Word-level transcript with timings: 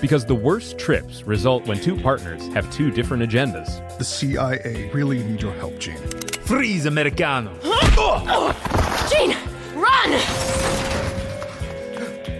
because 0.00 0.24
the 0.24 0.34
worst 0.34 0.78
trips 0.78 1.22
result 1.24 1.66
when 1.66 1.80
two 1.80 1.96
partners 2.00 2.46
have 2.48 2.70
two 2.72 2.90
different 2.90 3.22
agendas. 3.22 3.66
The 3.98 4.04
CIA 4.04 4.90
really 4.92 5.22
need 5.22 5.42
your 5.42 5.52
help, 5.54 5.78
Gene. 5.78 5.96
Freeze, 6.42 6.86
Americano! 6.86 7.58
Oh, 7.62 8.54
Gene, 9.10 9.36
run! 9.74 10.10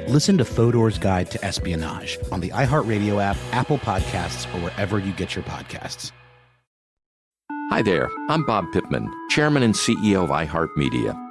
Listen 0.08 0.38
to 0.38 0.44
Fodor's 0.44 0.98
Guide 0.98 1.30
to 1.32 1.44
Espionage 1.44 2.18
on 2.32 2.40
the 2.40 2.48
iHeartRadio 2.50 3.22
app, 3.22 3.36
Apple 3.52 3.78
Podcasts, 3.78 4.46
or 4.54 4.60
wherever 4.60 4.98
you 4.98 5.12
get 5.12 5.34
your 5.34 5.44
podcasts. 5.44 6.12
Hi 7.70 7.82
there, 7.82 8.08
I'm 8.30 8.46
Bob 8.46 8.64
Pittman, 8.72 9.12
Chairman 9.28 9.62
and 9.62 9.74
CEO 9.74 10.24
of 10.24 10.30
iHeartMedia. 10.30 11.27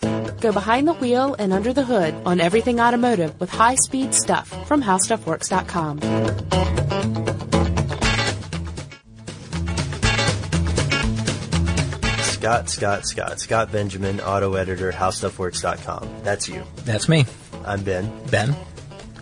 Go 0.00 0.52
behind 0.52 0.86
the 0.88 0.94
wheel 0.94 1.34
and 1.38 1.52
under 1.52 1.72
the 1.72 1.84
hood 1.84 2.14
on 2.26 2.40
everything 2.40 2.80
automotive 2.80 3.38
with 3.40 3.50
high 3.50 3.76
speed 3.76 4.14
stuff 4.14 4.48
from 4.66 4.82
howstuffworks.com. 4.82 6.00
Scott, 12.20 12.68
Scott, 12.68 13.06
Scott, 13.06 13.40
Scott 13.40 13.72
Benjamin, 13.72 14.20
auto 14.20 14.54
editor, 14.54 14.92
howstuffworks.com. 14.92 16.08
That's 16.22 16.46
you. 16.46 16.62
That's 16.84 17.08
me. 17.08 17.24
I'm 17.64 17.82
Ben. 17.82 18.12
Ben. 18.30 18.54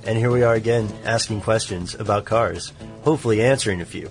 And 0.05 0.19
here 0.19 0.33
we 0.33 0.43
are 0.43 0.55
again 0.55 0.89
asking 1.05 1.43
questions 1.43 1.95
about 1.95 2.25
cars, 2.25 2.73
hopefully 3.03 3.41
answering 3.41 3.81
a 3.81 3.85
few. 3.85 4.11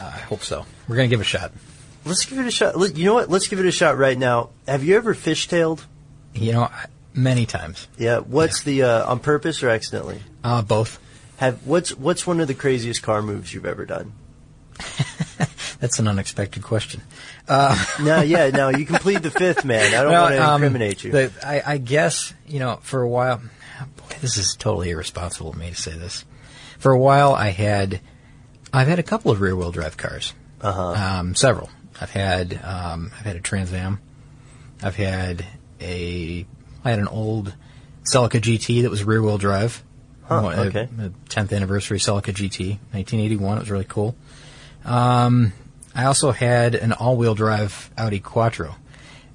Uh, 0.00 0.06
I 0.06 0.18
hope 0.18 0.42
so. 0.42 0.66
We're 0.88 0.96
going 0.96 1.08
to 1.08 1.12
give 1.12 1.20
it 1.20 1.26
a 1.26 1.26
shot. 1.26 1.52
Let's 2.04 2.24
give 2.24 2.40
it 2.40 2.46
a 2.46 2.50
shot. 2.50 2.96
You 2.96 3.04
know 3.04 3.14
what? 3.14 3.30
Let's 3.30 3.46
give 3.46 3.60
it 3.60 3.66
a 3.66 3.70
shot 3.70 3.96
right 3.96 4.18
now. 4.18 4.50
Have 4.66 4.82
you 4.82 4.96
ever 4.96 5.14
fishtailed? 5.14 5.84
You 6.34 6.52
know, 6.52 6.70
many 7.14 7.46
times. 7.46 7.88
Yeah. 7.98 8.18
What's 8.18 8.64
yeah. 8.66 8.72
the 8.72 8.82
uh, 8.82 9.10
on 9.10 9.20
purpose 9.20 9.62
or 9.62 9.68
accidentally? 9.68 10.20
Uh, 10.42 10.62
both. 10.62 10.98
Have 11.38 11.66
what's 11.66 11.96
what's 11.96 12.26
one 12.26 12.40
of 12.40 12.48
the 12.48 12.54
craziest 12.54 13.02
car 13.02 13.22
moves 13.22 13.52
you've 13.52 13.66
ever 13.66 13.84
done? 13.84 14.12
That's 15.80 15.98
an 16.00 16.08
unexpected 16.08 16.62
question. 16.62 17.02
Uh, 17.46 17.76
no, 18.02 18.20
yeah, 18.20 18.50
no, 18.50 18.68
you 18.68 18.84
can 18.84 18.96
plead 18.96 19.22
the 19.22 19.30
fifth, 19.30 19.64
man. 19.64 19.94
I 19.94 20.02
don't 20.02 20.12
want 20.12 20.34
to 20.34 20.42
um, 20.42 20.62
incriminate 20.62 21.04
you. 21.04 21.12
The, 21.12 21.32
I, 21.44 21.74
I, 21.74 21.78
guess 21.78 22.34
you 22.46 22.58
know, 22.58 22.80
for 22.82 23.00
a 23.00 23.08
while, 23.08 23.38
boy, 23.38 24.16
this 24.20 24.36
is 24.36 24.56
totally 24.56 24.90
irresponsible 24.90 25.50
of 25.50 25.56
me 25.56 25.70
to 25.70 25.76
say 25.76 25.92
this. 25.92 26.24
For 26.78 26.90
a 26.90 26.98
while, 26.98 27.32
I 27.32 27.50
had, 27.50 28.00
I've 28.72 28.88
had 28.88 28.98
a 28.98 29.04
couple 29.04 29.30
of 29.30 29.40
rear-wheel 29.40 29.70
drive 29.70 29.96
cars. 29.96 30.32
Uh-huh. 30.60 30.90
Um, 30.92 31.34
several. 31.36 31.70
I've 32.00 32.10
had, 32.10 32.60
um, 32.64 33.12
I've 33.16 33.26
had 33.26 33.36
a 33.36 33.40
Trans 33.40 33.72
Am. 33.72 34.00
I've 34.82 34.96
had 34.96 35.44
a, 35.80 36.46
I 36.84 36.90
had 36.90 36.98
an 36.98 37.08
old 37.08 37.54
Celica 38.02 38.40
GT 38.40 38.82
that 38.82 38.90
was 38.90 39.04
rear-wheel 39.04 39.38
drive. 39.38 39.82
Huh, 40.24 40.46
okay. 40.46 40.88
A, 40.98 41.06
a 41.06 41.10
10th 41.10 41.54
anniversary 41.54 41.98
Celica 41.98 42.32
GT, 42.32 42.78
1981. 42.92 43.56
It 43.56 43.60
was 43.60 43.70
really 43.70 43.84
cool. 43.84 44.14
Um, 44.84 45.52
I 45.94 46.04
also 46.04 46.32
had 46.32 46.74
an 46.74 46.92
all-wheel 46.92 47.34
drive 47.34 47.90
Audi 47.96 48.20
Quattro, 48.20 48.76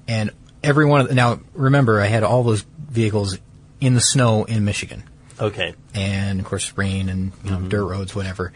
and 0.08 0.30
every 0.62 0.86
one 0.86 1.00
of 1.00 1.08
the, 1.08 1.14
now 1.14 1.40
remember 1.52 2.00
I 2.00 2.06
had 2.06 2.22
all 2.22 2.42
those 2.42 2.62
vehicles 2.62 3.38
in 3.80 3.94
the 3.94 4.00
snow 4.00 4.44
in 4.44 4.64
Michigan. 4.64 5.04
Okay. 5.40 5.74
And 5.94 6.40
of 6.40 6.46
course 6.46 6.76
rain 6.76 7.08
and 7.08 7.32
you 7.44 7.50
know, 7.50 7.58
mm-hmm. 7.58 7.68
dirt 7.68 7.84
roads, 7.84 8.14
whatever. 8.14 8.52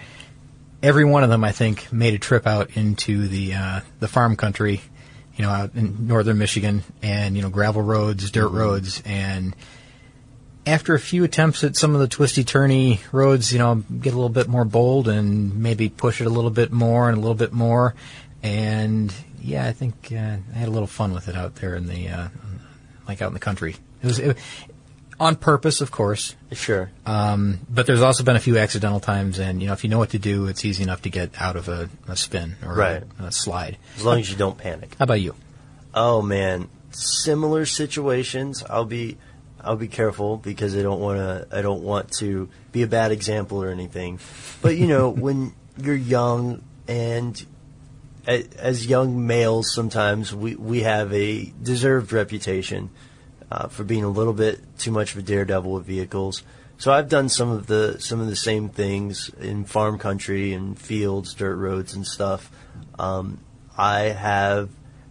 Every 0.83 1.05
one 1.05 1.25
of 1.25 1.31
them, 1.31 1.43
I 1.43 1.51
think, 1.51 1.93
made 1.93 2.15
a 2.15 2.19
trip 2.19 2.47
out 2.47 2.77
into 2.77 3.27
the 3.27 3.55
uh, 3.55 3.81
the 3.99 4.07
farm 4.07 4.37
country, 4.37 4.81
you 5.39 5.45
know, 5.45 5.51
out 5.51 5.75
in 5.75 6.07
northern 6.07 6.37
Michigan, 6.37 6.83
and 7.01 7.35
you 7.37 7.43
know, 7.43 7.49
gravel 7.49 7.81
roads, 7.81 8.31
dirt 8.31 8.49
mm-hmm. 8.49 8.59
roads, 8.59 9.03
and 9.07 9.57
after 10.67 10.95
a 10.95 11.01
few 11.01 11.25
attempts 11.25 11.65
at 11.65 11.77
some 11.77 11.95
of 11.95 12.01
the 12.01 12.09
twisty 12.09 12.45
turny 12.45 13.01
roads, 13.11 13.53
you 13.53 13.59
know, 13.59 13.77
get 13.77 14.13
a 14.13 14.17
little 14.17 14.29
bit 14.29 14.49
more 14.49 14.67
bold 14.67 15.09
and 15.09 15.57
maybe 15.63 15.89
push 15.89 16.21
it 16.21 16.27
a 16.27 16.31
little 16.31 16.51
bit 16.51 16.71
more 16.71 17.09
and 17.09 17.17
a 17.17 17.21
little 17.21 17.35
bit 17.35 17.53
more. 17.53 17.95
And 18.43 19.13
yeah, 19.41 19.67
I 19.67 19.73
think 19.73 20.13
uh, 20.13 20.37
I 20.55 20.59
had 20.59 20.69
a 20.69 20.71
little 20.71 20.87
fun 20.87 21.15
with 21.15 21.29
it 21.29 21.37
out 21.37 21.55
there 21.57 21.75
in 21.75 21.87
the, 21.87 22.09
uh, 22.09 22.29
like 23.07 23.23
out 23.23 23.29
in 23.29 23.35
the 23.35 23.41
country. 23.41 23.77
It 24.03 24.07
was 24.07 24.19
it, 24.19 24.37
on 25.21 25.37
purpose, 25.37 25.81
of 25.81 25.91
course. 25.91 26.37
Sure. 26.53 26.91
Um, 27.05 27.61
but 27.69 27.87
there's 27.87 28.03
also 28.03 28.25
been 28.25 28.37
a 28.37 28.41
few 28.41 28.59
accidental 28.59 29.01
times, 29.01 29.39
and 29.39 29.61
you 29.61 29.67
know, 29.67 29.73
if 29.73 29.85
you 29.85 29.91
know 29.91 29.99
what 29.99 30.11
to 30.11 30.19
do, 30.19 30.47
it's 30.47 30.65
easy 30.65 30.83
enough 30.83 31.03
to 31.03 31.11
get 31.11 31.41
out 31.41 31.57
of 31.57 31.69
a, 31.69 31.91
a 32.07 32.17
spin 32.17 32.57
or 32.65 32.75
right. 32.75 33.03
a, 33.19 33.25
a 33.25 33.33
slide. 33.33 33.79
As 33.97 34.05
long 34.05 34.21
as 34.21 34.31
you 34.31 34.37
don't 34.37 34.57
panic. 34.57 34.95
How 34.99 35.05
about 35.05 35.21
you? 35.21 35.35
Oh 35.95 36.23
man, 36.23 36.69
similar 36.91 37.67
situations. 37.67 38.63
I'll 38.69 38.85
be 38.85 39.19
I'll 39.61 39.77
be 39.77 39.89
careful 39.89 40.37
because 40.37 40.77
I 40.77 40.83
don't 40.83 41.01
want 41.01 41.19
to. 41.19 41.57
I 41.57 41.63
don't 41.63 41.83
want 41.83 42.13
to 42.19 42.49
be 42.73 42.83
a 42.83 42.87
bad 42.87 43.13
example 43.13 43.63
or 43.63 43.71
anything. 43.71 44.21
But 44.63 44.77
you 44.77 44.87
know, 44.87 45.09
when 45.11 45.53
you're 45.77 45.97
young 45.97 46.63
and 46.87 47.45
as 48.27 48.87
young 48.87 49.27
males, 49.27 49.73
sometimes 49.75 50.35
we 50.35 50.55
we 50.55 50.83
have 50.83 51.13
a 51.13 51.53
deserved 51.63 52.13
reputation 52.13 52.91
uh, 53.51 53.69
for 53.69 53.85
being 53.85 54.05
a 54.05 54.09
little 54.09 54.33
bit 54.33 54.61
too 54.79 54.91
much 54.91 55.13
of 55.13 55.19
a 55.19 55.23
daredevil 55.23 55.71
with 55.71 55.87
vehicles. 55.87 56.43
So 56.79 56.93
I've 56.93 57.09
done 57.09 57.29
some 57.29 57.51
of 57.51 57.67
the 57.67 57.97
some 58.01 58.21
of 58.21 58.29
the 58.29 58.37
same 58.37 58.69
things 58.69 59.31
in 59.41 59.65
farm 59.65 59.99
country 59.99 60.53
and 60.53 60.79
fields, 60.79 61.35
dirt 61.35 61.57
roads, 61.57 61.95
and 61.95 62.07
stuff. 62.07 62.51
Um, 62.99 63.41
I 63.77 64.03
have 64.03 64.71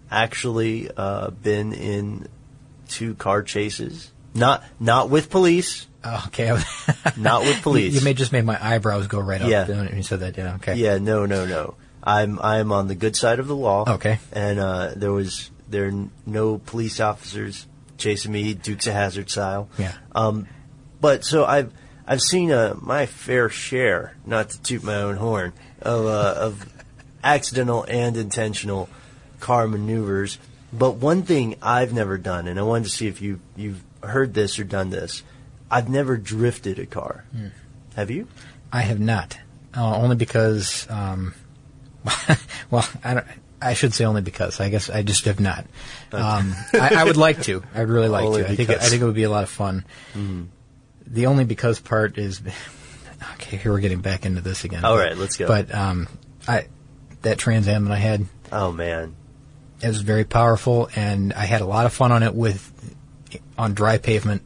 actually 0.10 0.90
uh, 0.96 1.32
been 1.32 1.74
in 1.74 2.28
two 2.88 3.16
car 3.16 3.44
chases 3.44 4.12
not 4.38 4.64
not 4.80 5.10
with 5.10 5.30
police. 5.30 5.88
Oh, 6.04 6.24
okay. 6.28 6.58
not 7.18 7.42
with 7.42 7.62
police. 7.62 7.94
You, 7.94 8.00
you, 8.00 8.06
may 8.06 8.14
just 8.14 8.32
made 8.32 8.46
my 8.46 8.58
eyebrows 8.62 9.08
go 9.08 9.20
right 9.20 9.42
up 9.42 9.50
yeah. 9.50 9.68
when 9.68 9.96
you 9.98 10.04
said 10.04 10.22
that. 10.22 10.38
Yeah. 10.38 10.56
Okay. 10.56 10.76
Yeah. 10.76 11.00
No. 11.00 11.26
No. 11.26 11.46
No. 11.46 11.76
I'm 12.04 12.40
I'm 12.40 12.72
on 12.72 12.88
the 12.88 12.96
good 12.96 13.16
side 13.16 13.40
of 13.40 13.48
the 13.48 13.56
law. 13.56 13.96
Okay. 13.96 14.20
And 14.32 14.60
uh, 14.60 14.92
there 14.96 15.12
was 15.12 15.52
there 15.68 15.88
are 15.88 16.08
no 16.26 16.60
police 16.60 17.00
officers 17.00 17.66
chasing 17.98 18.32
me, 18.32 18.54
Dukes 18.54 18.88
of 18.88 18.94
Hazzard 18.94 19.30
style. 19.30 19.70
Yeah. 19.78 19.94
Um, 20.14 20.48
but 21.02 21.24
so 21.24 21.46
I've 21.46 21.72
I've 22.06 22.22
seen 22.22 22.52
uh, 22.52 22.76
my 22.80 23.06
fair 23.06 23.50
share, 23.50 24.16
not 24.26 24.52
to 24.52 24.62
toot 24.62 24.84
my 24.84 24.96
own 24.96 25.18
horn, 25.18 25.54
of 25.82 26.06
uh, 26.06 26.36
of 26.38 26.66
accidental 27.24 27.86
and 27.88 28.16
intentional 28.18 28.90
car 29.40 29.68
maneuvers. 29.68 30.38
But 30.72 30.96
one 30.96 31.24
thing 31.24 31.56
I've 31.62 31.94
never 31.94 32.18
done, 32.18 32.48
and 32.48 32.60
I 32.60 32.64
wanted 32.64 32.86
to 32.86 32.90
see 32.90 33.08
if 33.08 33.22
you 33.22 33.40
you've 33.56 33.84
heard 34.04 34.34
this 34.34 34.60
or 34.60 34.64
done 34.64 34.90
this. 34.90 35.24
I've 35.70 35.90
never 35.90 36.16
drifted 36.16 36.80
a 36.80 36.86
car. 36.86 37.26
Mm. 37.36 37.52
Have 37.96 38.10
you? 38.10 38.28
I 38.72 38.82
have 38.82 39.00
not. 39.00 39.38
Uh, 39.76 39.98
only 39.98 40.16
because, 40.16 40.88
um, 40.90 41.34
well, 42.72 42.88
I 43.04 43.16
don't. 43.16 43.28
I 43.62 43.74
should 43.74 43.94
say 43.94 44.06
only 44.06 44.22
because. 44.22 44.60
I 44.60 44.70
guess 44.70 44.90
I 44.90 45.04
just 45.04 45.26
have 45.26 45.40
not. 45.40 45.66
Um, 46.12 46.56
I, 46.74 46.96
I, 46.98 47.04
would 47.04 47.18
like 47.18 47.42
to. 47.44 47.64
I'd 47.74 47.90
really 47.90 48.08
like 48.08 48.26
only 48.26 48.44
to. 48.44 48.50
I 48.50 48.56
think. 48.56 48.70
I 48.70 48.76
think 48.76 49.02
it 49.02 49.06
would 49.06 49.16
be 49.16 49.24
a 49.24 49.30
lot 49.30 49.44
of 49.44 49.50
fun. 49.50 49.84
Mm. 50.14 50.48
The 51.06 51.26
only 51.26 51.46
because 51.46 51.80
part 51.80 52.18
is. 52.18 52.42
Okay, 53.34 53.58
here 53.58 53.72
we're 53.72 53.80
getting 53.80 54.02
back 54.02 54.28
into 54.28 54.42
this 54.42 54.64
again. 54.64 54.86
All 54.86 54.96
but, 54.96 55.00
right, 55.00 55.18
let's 55.18 55.38
go. 55.38 55.48
But 55.48 55.74
um, 55.74 56.08
I 56.48 56.68
that 57.24 57.40
Trans 57.40 57.68
Am 57.68 57.86
that 57.86 57.92
I 57.92 57.98
had 57.98 58.28
Oh 58.52 58.72
man, 58.72 59.16
It 59.82 59.88
was 59.88 60.02
very 60.02 60.24
powerful, 60.24 60.90
and 60.96 61.34
I 61.34 61.46
had 61.46 61.62
a 61.62 61.66
lot 61.66 61.86
of 61.86 61.94
fun 61.94 62.12
on 62.12 62.24
it 62.24 62.34
with 62.34 62.72
on 63.58 63.74
dry 63.74 63.98
pavement, 63.98 64.44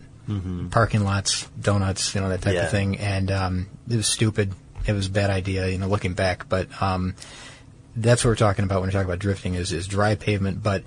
parking 0.72 1.04
lots, 1.04 1.48
donuts, 1.60 2.16
you 2.16 2.22
know 2.22 2.30
that 2.30 2.42
type 2.42 2.56
Yeah. 2.56 2.64
of 2.64 2.72
thing. 2.72 2.98
And 2.98 3.30
um, 3.30 3.68
it 3.90 3.96
was 3.96 4.08
stupid. 4.08 4.54
It 4.88 4.94
was 4.94 5.08
a 5.08 5.12
bad 5.12 5.30
idea, 5.30 5.68
you 5.68 5.78
know, 5.78 5.88
looking 5.88 6.14
back. 6.14 6.50
But 6.50 6.70
um, 6.82 7.16
that's 7.96 8.24
what 8.24 8.30
we're 8.30 8.36
talking 8.36 8.64
about 8.64 8.82
when 8.82 8.90
we 8.90 8.94
talk 8.94 9.06
about 9.06 9.20
drifting 9.20 9.56
is 9.56 9.72
is 9.72 9.88
dry 9.88 10.16
pavement. 10.16 10.64
But 10.64 10.84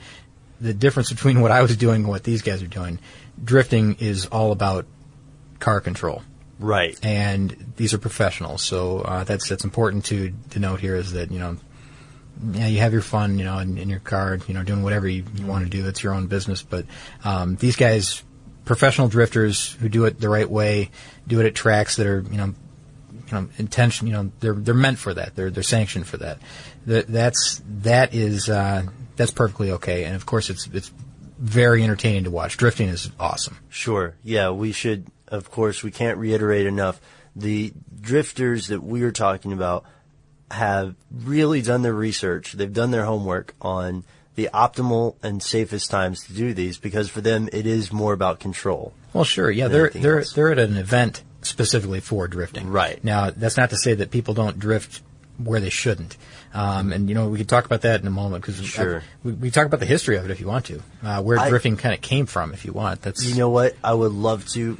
the 0.61 0.75
difference 0.75 1.11
between 1.11 1.41
what 1.41 1.51
I 1.51 1.63
was 1.63 1.77
doing 1.77 2.03
and 2.03 2.09
what 2.09 2.25
these 2.25 2.43
guys 2.43 2.63
are 2.63 2.67
doing, 2.67 2.99
drifting 3.43 3.97
is 4.01 4.27
all 4.27 4.53
about 4.53 4.87
car 5.59 5.81
control. 5.81 6.23
Right. 6.59 6.99
And 7.05 7.73
these 7.77 7.95
are 7.95 7.99
professionals, 7.99 8.63
so 8.63 9.01
uh, 9.01 9.25
that's 9.25 9.49
that's 9.49 9.65
important 9.65 10.07
to 10.07 10.33
to 10.51 10.59
note 10.59 10.81
here 10.81 10.97
is 10.97 11.13
that 11.13 11.31
you 11.31 11.39
know, 11.39 11.57
yeah, 12.53 12.69
you 12.69 12.79
have 12.79 12.93
your 12.93 13.03
fun, 13.03 13.39
you 13.39 13.45
know, 13.45 13.59
in, 13.59 13.77
in 13.77 13.89
your 13.91 14.01
car, 14.01 14.39
you 14.47 14.55
know, 14.55 14.63
doing 14.63 14.83
whatever 14.83 15.09
you, 15.09 15.25
you 15.35 15.47
want 15.47 15.65
to 15.65 15.71
do. 15.71 15.87
It's 15.89 16.03
your 16.03 16.15
own 16.15 16.27
business, 16.27 16.63
but 16.63 16.87
um, 17.25 17.57
these 17.57 17.77
guys, 17.77 18.23
professional 18.65 19.09
drifters 19.09 19.73
who 19.73 19.89
do 19.89 20.05
it 20.05 20.21
the 20.21 20.29
right 20.29 20.49
way, 20.49 20.91
do 21.27 21.41
it 21.41 21.47
at 21.47 21.55
tracks 21.55 21.97
that 21.97 22.07
are 22.07 22.21
you 22.31 22.37
know, 22.37 22.55
you 23.27 23.33
know, 23.33 23.49
intention, 23.59 24.07
you 24.07 24.13
know, 24.13 24.31
they're 24.41 24.55
they're 24.55 24.75
meant 24.75 24.99
for 24.99 25.15
that. 25.15 25.35
They're 25.35 25.51
they're 25.51 25.63
sanctioned 25.63 26.07
for 26.07 26.17
that. 26.19 26.39
That 26.87 27.07
that's 27.07 27.63
that 27.83 28.15
is 28.15 28.49
uh, 28.49 28.85
that's 29.17 29.31
perfectly 29.31 29.73
okay, 29.73 30.05
and 30.05 30.15
of 30.17 30.27
course 30.27 30.51
it's 30.51 30.67
it's 30.69 30.93
very 31.39 31.83
entertaining 31.83 32.25
to 32.25 32.31
watch. 32.31 32.57
Drifting 32.57 32.89
is 32.89 33.11
awesome. 33.19 33.59
Sure. 33.69 34.15
Yeah, 34.23 34.51
we 34.51 34.73
should, 34.73 35.07
of 35.29 35.51
course, 35.51 35.83
we 35.83 35.91
can't 35.91 36.19
reiterate 36.19 36.67
enough. 36.67 37.01
The 37.37 37.73
drifters 38.01 38.69
that 38.69 38.83
we 38.83 39.03
are 39.03 39.11
talking 39.11 39.53
about 39.53 39.85
have 40.51 40.95
really 41.11 41.63
done 41.63 41.83
their 41.83 41.95
research. 41.95 42.53
They've 42.53 42.73
done 42.73 42.93
their 42.93 43.05
homework 43.05 43.55
on 43.61 44.05
the 44.37 44.51
optimal 44.53 45.17
and 45.23 45.43
safest 45.43 45.91
times 45.91 46.25
to 46.25 46.33
do 46.33 46.55
these 46.55 46.79
because 46.79 47.09
for 47.09 47.21
them 47.21 47.49
it 47.53 47.67
is 47.67 47.93
more 47.93 48.13
about 48.13 48.41
control. 48.41 48.93
Well, 49.13 49.25
sure, 49.25 49.51
yeah, 49.51 49.69
they're 49.69 49.91
they're 49.91 50.19
else. 50.19 50.33
they're 50.33 50.51
at 50.51 50.59
an 50.59 50.77
event 50.77 51.23
specifically 51.47 52.01
for 52.01 52.27
drifting. 52.29 52.71
Right. 52.71 53.03
Now, 53.05 53.31
that's 53.31 53.57
not 53.57 53.71
to 53.71 53.77
say 53.77 53.95
that 53.95 54.11
people 54.11 54.35
don't 54.35 54.59
drift 54.59 55.03
where 55.39 55.61
they 55.61 55.71
shouldn't. 55.71 56.17
Um, 56.53 56.93
and 56.93 57.09
you 57.09 57.15
know, 57.15 57.29
we 57.29 57.39
could 57.39 57.49
talk 57.49 57.65
about 57.65 57.83
that 57.83 58.01
in 58.01 58.07
a 58.07 58.11
moment 58.11 58.43
because 58.45 58.65
Sure. 58.65 59.03
we, 59.25 59.33
we 59.33 59.51
talk 59.51 59.67
about 59.67 59.81
the 59.81 59.87
history 59.87 60.17
of 60.17 60.25
it 60.25 60.31
if 60.31 60.41
you 60.41 60.47
want 60.47 60.67
to, 60.67 60.81
uh, 61.03 61.21
where 61.23 61.39
I- 61.39 61.49
drifting 61.49 61.77
kind 61.77 61.95
of 61.95 62.01
came 62.01 62.27
from 62.27 62.53
if 62.53 62.65
you 62.65 62.73
want. 62.73 63.03
That's 63.03 63.25
You 63.25 63.35
know 63.37 63.49
what? 63.51 63.75
I 63.83 63.93
would 63.95 64.13
love 64.13 64.47
to 64.51 64.79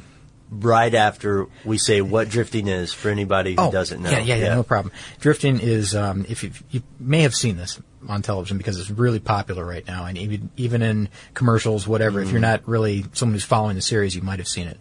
right 0.51 0.93
after 0.93 1.47
we 1.65 1.77
say 1.77 1.99
what 2.01 2.29
drifting 2.29 2.67
is 2.69 2.93
for 2.93 3.09
anybody 3.09 3.55
who 3.55 3.71
doesn't 3.71 4.01
know. 4.01 4.09
Oh, 4.09 4.13
Yeah, 4.13 4.19
yeah, 4.19 4.35
yeah, 4.35 4.55
no 4.55 4.63
problem. 4.63 4.93
Drifting 5.19 5.59
is, 5.59 5.93
um, 5.95 6.25
if 6.29 6.43
you, 6.43 6.51
you 6.69 6.81
may 6.99 7.23
have 7.23 7.35
seen 7.35 7.57
this 7.57 7.79
on 8.07 8.21
television 8.21 8.57
because 8.57 8.79
it's 8.79 8.91
really 8.91 9.19
popular 9.19 9.65
right 9.65 9.85
now, 9.87 10.05
and 10.05 10.17
even 10.19 10.51
even 10.57 10.83
in 10.83 11.09
commercials, 11.33 11.87
whatever. 11.87 12.21
If 12.21 12.27
you're 12.29 12.35
Mm-hmm. 12.35 12.41
not 12.41 12.67
really 12.67 13.03
someone 13.13 13.33
who's 13.33 13.43
following 13.43 13.75
the 13.75 13.81
series, 13.81 14.15
you 14.15 14.21
might 14.21 14.37
have 14.39 14.47
seen 14.47 14.67
it. 14.67 14.79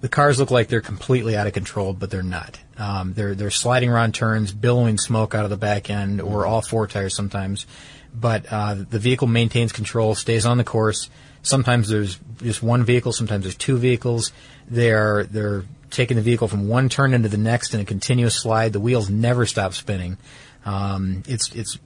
The 0.00 0.08
cars 0.08 0.38
look 0.38 0.50
like 0.50 0.68
they're 0.68 0.80
completely 0.80 1.36
out 1.36 1.46
of 1.46 1.52
control, 1.52 1.92
but 1.92 2.10
they're 2.10 2.22
not. 2.22 2.58
Um, 2.76 3.14
they're 3.14 3.34
they're 3.34 3.50
sliding 3.50 3.90
around 3.90 4.14
turns, 4.14 4.52
billowing 4.52 4.96
smoke 4.98 5.34
out 5.34 5.44
of 5.44 5.50
the 5.50 5.56
back 5.56 5.90
end, 5.90 6.20
or 6.20 6.46
all 6.46 6.62
four 6.62 6.86
tires 6.86 7.16
sometimes. 7.16 7.66
But 8.14 8.46
uh, 8.50 8.74
the 8.88 8.98
vehicle 8.98 9.26
maintains 9.26 9.72
control, 9.72 10.14
stays 10.14 10.46
on 10.46 10.56
the 10.56 10.64
course. 10.64 11.10
Sometimes 11.42 11.88
there's 11.88 12.18
just 12.38 12.62
one 12.62 12.84
vehicle, 12.84 13.12
sometimes 13.12 13.44
there's 13.44 13.56
two 13.56 13.76
vehicles. 13.76 14.32
They're 14.68 15.24
they're 15.24 15.64
taking 15.90 16.16
the 16.16 16.22
vehicle 16.22 16.48
from 16.48 16.68
one 16.68 16.88
turn 16.88 17.14
into 17.14 17.28
the 17.28 17.38
next 17.38 17.74
in 17.74 17.80
a 17.80 17.84
continuous 17.84 18.36
slide. 18.36 18.72
The 18.72 18.80
wheels 18.80 19.10
never 19.10 19.46
stop 19.46 19.74
spinning. 19.74 20.18
Um, 20.64 21.22
it's 21.26 21.52
it's 21.54 21.78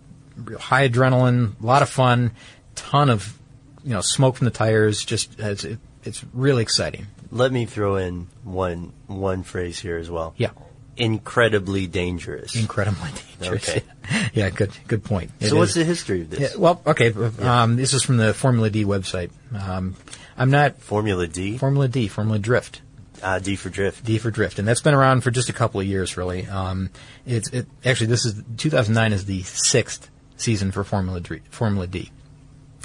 high 0.59 0.88
adrenaline, 0.88 1.61
a 1.62 1.67
lot 1.67 1.82
of 1.82 1.88
fun, 1.88 2.32
ton 2.75 3.11
of 3.11 3.38
you 3.85 3.91
know 3.91 4.00
smoke 4.00 4.37
from 4.37 4.47
the 4.47 4.50
tires. 4.50 5.05
Just 5.05 5.38
it's 5.38 5.67
it's 6.05 6.25
really 6.32 6.62
exciting. 6.62 7.06
Let 7.32 7.50
me 7.50 7.64
throw 7.64 7.96
in 7.96 8.29
one 8.44 8.93
one 9.06 9.43
phrase 9.43 9.79
here 9.81 9.96
as 9.96 10.11
well. 10.11 10.34
Yeah. 10.37 10.50
Incredibly 10.99 11.87
dangerous. 11.87 12.55
Incredibly 12.55 13.08
dangerous. 13.40 13.69
Okay. 13.70 13.82
yeah, 14.34 14.50
good 14.50 14.70
good 14.87 15.02
point. 15.02 15.31
It 15.40 15.49
So 15.49 15.56
what's 15.56 15.73
the 15.73 15.84
history 15.84 16.20
of 16.20 16.31
this? 16.31 16.40
Yeah, 16.40 16.49
well, 16.58 16.82
okay. 16.87 17.11
Um, 17.40 17.76
this 17.76 17.94
is 17.94 18.02
from 18.02 18.19
the 18.19 18.34
Formula 18.34 18.69
D 18.69 18.84
website. 18.84 19.31
Um, 19.58 19.96
I'm 20.37 20.50
not 20.50 20.79
Formula 20.81 21.26
D. 21.26 21.56
Formula 21.56 21.88
D, 21.88 22.06
Formula 22.08 22.38
Drift. 22.38 22.82
Uh, 23.23 23.38
D 23.38 23.56
for 23.56 23.70
drift. 23.70 24.05
D 24.05 24.19
for 24.19 24.31
drift, 24.31 24.58
and 24.58 24.69
that's 24.69 24.82
been 24.82 24.94
around 24.94 25.23
for 25.23 25.31
just 25.31 25.49
a 25.49 25.52
couple 25.52 25.81
of 25.81 25.87
years, 25.87 26.19
really. 26.19 26.46
Um, 26.46 26.90
it's 27.25 27.49
it 27.50 27.67
actually 27.85 28.08
this 28.08 28.26
is 28.26 28.43
2009 28.58 29.12
is 29.12 29.25
the 29.25 29.43
sixth 29.44 30.11
season 30.37 30.73
for 30.73 30.85
Formula 30.85 31.20
D, 31.20 31.40
Formula 31.49 31.87
D, 31.87 32.11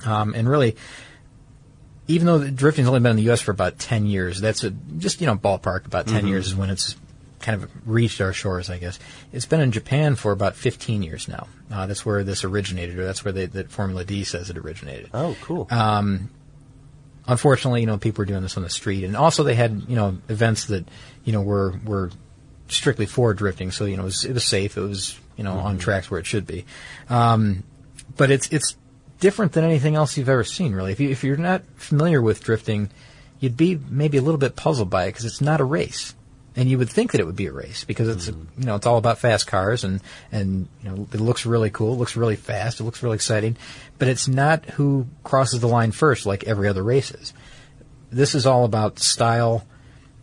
um, 0.06 0.34
and 0.34 0.48
really, 0.48 0.78
even 2.08 2.26
though 2.28 2.50
drifting's 2.50 2.88
only 2.88 3.00
been 3.02 3.12
in 3.12 3.18
the 3.18 3.24
U.S. 3.24 3.42
for 3.42 3.52
about 3.52 3.80
10 3.80 4.06
years, 4.06 4.40
that's 4.42 4.64
a, 4.64 4.72
just 4.72 5.20
you 5.22 5.28
know 5.28 5.36
ballpark 5.36 5.86
about 5.86 6.08
10 6.08 6.24
Mhm. 6.24 6.30
years 6.30 6.48
is 6.48 6.56
when 6.56 6.70
it's 6.70 6.96
kind 7.40 7.62
of 7.64 7.70
reached 7.88 8.20
our 8.20 8.34
shores, 8.34 8.70
I 8.70 8.78
guess. 8.78 8.98
It's 9.32 9.46
been 9.46 9.62
in 9.62 9.72
Japan 9.72 10.16
for 10.16 10.32
about 10.32 10.56
15 10.56 11.04
years 11.04 11.28
now. 11.28 11.48
Uh, 11.72 11.86
that's 11.86 12.06
where 12.06 12.24
this 12.24 12.44
originated, 12.44 12.98
or 12.98 13.06
that's 13.06 13.24
where 13.24 13.32
they, 13.32 13.46
that 13.46 13.70
Formula 13.70 14.04
D 14.04 14.24
says 14.24 14.50
it 14.50 14.58
originated. 14.58 15.10
Oh, 15.14 15.36
cool. 15.42 15.68
Um, 15.70 16.30
unfortunately, 17.28 17.82
you 17.82 17.88
know, 17.88 17.98
people 17.98 18.22
were 18.22 18.26
doing 18.26 18.42
this 18.42 18.58
on 18.58 18.64
the 18.64 18.70
street, 18.70 19.04
and 19.04 19.16
also 19.16 19.44
they 19.44 19.56
had, 19.56 19.84
you 19.88 19.96
know, 19.96 20.18
events 20.30 20.66
that, 20.66 20.88
you 21.26 21.34
know, 21.34 21.42
were 21.42 21.80
were 21.86 22.10
strictly 22.70 23.06
for 23.06 23.34
drifting. 23.34 23.72
So 23.72 23.86
you 23.86 23.96
know, 23.98 24.04
it 24.04 24.06
was, 24.06 24.26
it 24.26 24.34
was 24.34 24.44
safe. 24.46 24.78
It 24.78 24.82
was, 24.82 25.18
you 25.38 25.44
know, 25.44 25.54
on 25.54 25.78
tracks 25.78 26.10
where 26.10 26.20
it 26.20 26.26
should 26.26 26.48
be. 26.48 26.66
Um, 27.10 27.64
but 28.16 28.32
it's 28.32 28.50
it's 28.50 28.76
different 29.20 29.54
than 29.54 29.64
anything 29.64 29.96
else 29.96 30.18
you've 30.18 30.30
ever 30.30 30.44
seen, 30.44 30.74
really. 30.74 30.92
If 30.92 31.00
you 31.00 31.10
if 31.10 31.24
you're 31.24 31.38
not 31.38 31.64
familiar 31.76 32.22
with 32.22 32.44
drifting, 32.44 32.90
you'd 33.40 33.58
be 33.58 33.80
maybe 33.90 34.18
a 34.18 34.22
little 34.22 34.40
bit 34.40 34.56
puzzled 34.56 34.90
by 34.90 35.06
it 35.06 35.10
because 35.10 35.26
it's 35.26 35.42
not 35.42 35.62
a 35.62 35.66
race. 35.66 36.14
And 36.56 36.68
you 36.68 36.80
would 36.80 36.90
think 36.90 37.12
that 37.12 37.22
it 37.22 37.26
would 37.26 37.36
be 37.36 37.46
a 37.46 37.52
race 37.52 37.84
because 37.84 38.10
it's 38.10 38.30
mm-hmm. 38.30 38.62
you 38.62 38.66
know 38.66 38.76
it's 38.76 38.88
all 38.88 38.98
about 38.98 39.20
fast 39.20 39.46
cars 39.46 39.84
and 39.84 40.02
and 40.32 40.68
you 40.84 40.90
know 40.90 41.08
it 41.14 41.20
looks 41.20 41.46
really 41.46 41.70
cool, 41.70 41.94
it 41.94 41.98
looks 41.98 42.16
really 42.16 42.36
fast, 42.36 42.80
it 42.80 42.84
looks 42.84 43.04
really 43.04 43.16
exciting, 43.16 43.58
but 44.00 44.08
it's 44.08 44.28
not 44.28 44.66
who 44.66 45.08
crosses 45.24 45.60
the 45.60 45.68
line 45.68 45.92
first 45.92 46.26
like 46.26 46.46
every 46.46 46.68
other 46.68 46.84
race 46.84 47.12
is. 47.12 47.34
This 48.10 48.34
is 48.34 48.46
all 48.46 48.64
about 48.64 49.00
style. 49.00 49.66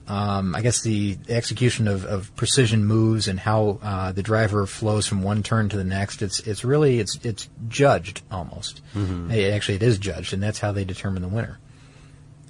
Um, 0.06 0.54
I 0.54 0.60
guess 0.60 0.82
the 0.82 1.16
execution 1.30 1.88
of, 1.88 2.04
of 2.04 2.34
precision 2.36 2.84
moves 2.84 3.26
and 3.26 3.40
how 3.40 3.78
uh, 3.82 4.12
the 4.12 4.22
driver 4.22 4.66
flows 4.66 5.06
from 5.06 5.22
one 5.22 5.42
turn 5.42 5.70
to 5.70 5.76
the 5.78 5.84
next. 5.84 6.20
It's 6.20 6.40
it's 6.40 6.62
really 6.64 6.98
it's 7.00 7.18
it's 7.24 7.48
judged 7.68 8.20
almost. 8.30 8.82
Mhm. 8.94 9.32
Eh, 9.32 9.50
Actually, 9.54 9.76
it 9.76 9.82
is 9.82 9.96
judged, 9.98 10.34
and 10.34 10.42
that's 10.42 10.58
how 10.58 10.72
they 10.72 10.84
determine 10.84 11.22
the 11.22 11.28
winner. 11.28 11.58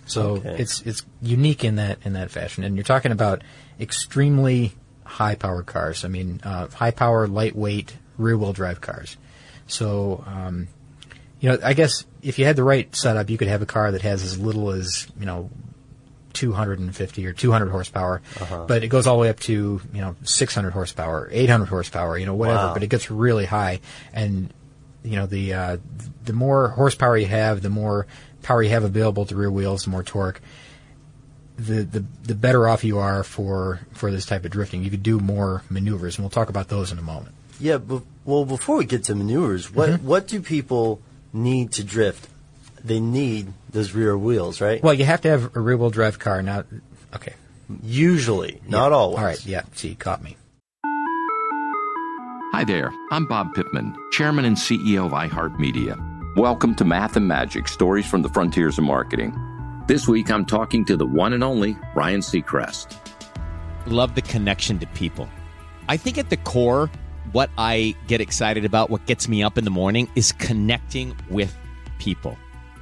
So 0.07 0.33
Okay. 0.39 0.57
it's 0.59 0.83
it's 0.83 1.03
unique 1.23 1.63
in 1.65 1.77
that 1.77 1.99
in 2.05 2.15
that 2.15 2.31
fashion. 2.33 2.65
And 2.65 2.75
you're 2.77 2.83
talking 2.85 3.13
about 3.13 3.43
extremely 3.79 4.73
high 5.05 5.37
powered 5.37 5.67
cars. 5.67 6.05
I 6.05 6.09
mean, 6.09 6.41
uh, 6.43 6.67
high 6.69 6.91
power, 6.91 7.29
lightweight, 7.29 7.97
rear 8.19 8.37
wheel 8.37 8.53
drive 8.53 8.81
cars. 8.81 9.17
So 9.69 10.25
um, 10.27 10.67
you 11.41 11.51
know, 11.51 11.59
I 11.63 11.75
guess 11.75 12.05
if 12.23 12.39
you 12.39 12.47
had 12.47 12.57
the 12.57 12.65
right 12.65 12.95
setup, 12.97 13.31
you 13.31 13.39
could 13.39 13.49
have 13.49 13.63
a 13.63 13.67
car 13.67 13.93
that 13.93 14.03
has 14.03 14.25
as 14.25 14.39
little 14.41 14.71
as 14.71 15.07
you 15.21 15.27
know. 15.27 15.51
250 16.35 17.27
or 17.27 17.33
200 17.33 17.71
horsepower, 17.71 18.21
Uh-huh. 18.41 18.65
but 18.69 18.83
it 18.85 18.89
goes 18.89 19.07
all 19.07 19.17
the 19.17 19.23
way 19.23 19.29
up 19.31 19.41
to 19.41 19.81
you 19.93 20.01
know 20.01 20.17
600 20.25 20.71
horsepower, 20.73 21.29
800 21.33 21.67
horsepower, 21.67 22.19
you 22.19 22.27
know 22.27 22.35
whatever. 22.35 22.67
Wow. 22.69 22.75
But 22.75 22.83
it 22.83 22.89
gets 22.91 23.11
really 23.11 23.47
high, 23.47 23.81
and 24.13 24.53
you 25.03 25.17
know 25.17 25.27
the 25.27 25.53
uh, 25.55 25.77
the 26.25 26.33
more 26.33 26.69
horsepower 26.69 27.17
you 27.17 27.27
have, 27.27 27.63
the 27.63 27.71
more 27.71 28.07
power 28.43 28.63
you 28.63 28.71
have 28.71 28.85
available 28.85 29.25
to 29.27 29.37
rear 29.37 29.51
wheels, 29.51 29.85
the 29.85 29.91
more 29.91 30.03
torque. 30.03 30.41
The, 31.57 31.85
the 31.85 32.05
the 32.25 32.35
better 32.35 32.69
off 32.69 32.83
you 32.83 32.99
are 32.99 33.23
for 33.23 33.79
for 33.93 34.11
this 34.11 34.27
type 34.27 34.45
of 34.45 34.51
drifting. 34.51 34.83
You 34.83 34.91
could 34.91 35.05
do 35.05 35.21
more 35.21 35.63
maneuvers, 35.71 36.17
and 36.19 36.25
we'll 36.25 36.31
talk 36.31 36.49
about 36.49 36.69
those 36.69 36.91
in 36.91 36.99
a 36.99 37.03
moment. 37.03 37.35
Yeah, 37.61 37.79
but 37.79 38.03
well, 38.25 38.45
before 38.45 38.77
we 38.79 38.85
get 38.87 39.05
to 39.05 39.15
maneuvers, 39.15 39.73
what 39.73 39.89
Mm-hmm. 39.91 40.07
what 40.07 40.27
do 40.27 40.43
people 40.43 41.01
need 41.33 41.71
to 41.73 41.85
drift? 41.85 42.29
They 42.85 43.01
need 43.01 43.51
those 43.71 43.93
rear 43.95 44.17
wheels, 44.17 44.61
right? 44.61 44.83
Well, 44.83 44.93
you 44.93 45.07
have 45.07 45.23
to 45.23 45.29
have 45.31 45.57
a 45.57 45.61
rear 45.61 45.77
wheel 45.79 45.89
drive 45.89 46.19
car. 46.19 46.43
Now, 46.43 46.65
okay, 47.15 47.33
Usually, 47.83 48.61
not 48.69 48.91
Yeah. 48.91 48.97
always. 48.99 49.19
All 49.19 49.25
right, 49.25 49.47
yeah. 49.47 49.63
See, 49.73 49.89
you 49.89 49.95
caught 49.95 50.23
me. 50.23 50.37
Hi 52.53 52.63
there, 52.63 52.93
I'm 53.11 53.25
Bob 53.27 53.55
Pittman, 53.55 53.97
Chairman 54.13 54.45
and 54.45 54.57
CEO 54.59 55.07
of 55.07 55.13
iHeartMedia. 55.13 56.37
Welcome 56.37 56.75
to 56.75 56.85
Math 56.85 57.17
and 57.17 57.27
Magic 57.27 57.69
Stories 57.69 58.05
from 58.07 58.21
the 58.21 58.29
Frontiers 58.29 58.77
of 58.77 58.85
Marketing. 58.85 59.35
This 59.87 60.07
week 60.07 60.31
I'm 60.31 60.45
talking 60.45 60.85
to 60.85 60.97
the 60.97 61.07
one 61.07 61.33
and 61.33 61.43
only 61.43 61.75
Ryan 61.95 62.21
Seacrest. 62.21 62.95
love 63.87 64.15
the 64.15 64.23
connection 64.23 64.79
to 64.79 64.87
people. 64.89 65.27
I 65.89 65.97
think 65.97 66.19
at 66.19 66.29
the 66.29 66.37
core, 66.39 66.91
what 67.33 67.49
I 67.57 67.95
get 68.09 68.21
excited 68.21 68.65
about, 68.67 68.91
what 68.91 69.05
gets 69.07 69.27
me 69.27 69.43
up 69.43 69.57
in 69.57 69.65
the 69.65 69.71
morning, 69.71 70.07
is 70.15 70.33
connecting 70.33 71.15
with 71.31 71.55
people 71.99 72.37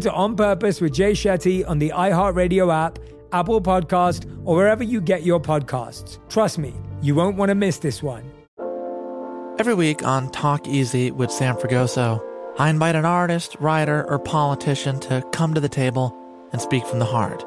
to 0.00 0.12
On 0.12 0.36
Purpose 0.36 0.80
with 0.80 0.92
Jay 0.92 1.12
Shetty 1.12 1.68
on 1.68 1.78
the 1.78 1.90
iHeartRadio 1.90 2.72
app, 2.72 2.98
Apple 3.32 3.60
Podcast, 3.60 4.30
or 4.44 4.56
wherever 4.56 4.82
you 4.82 5.00
get 5.00 5.22
your 5.22 5.40
podcasts. 5.40 6.18
Trust 6.28 6.58
me, 6.58 6.74
you 7.02 7.14
won't 7.14 7.36
want 7.36 7.50
to 7.50 7.54
miss 7.54 7.78
this 7.78 8.02
one. 8.02 8.30
Every 9.58 9.74
week 9.74 10.02
on 10.02 10.30
Talk 10.30 10.66
Easy 10.66 11.10
with 11.10 11.30
Sam 11.30 11.56
Fragoso, 11.56 12.24
I 12.58 12.70
invite 12.70 12.96
an 12.96 13.04
artist, 13.04 13.56
writer, 13.60 14.08
or 14.08 14.18
politician 14.18 15.00
to 15.00 15.22
come 15.32 15.54
to 15.54 15.60
the 15.60 15.68
table 15.68 16.16
and 16.52 16.60
speak 16.60 16.86
from 16.86 16.98
the 16.98 17.04
heart 17.04 17.44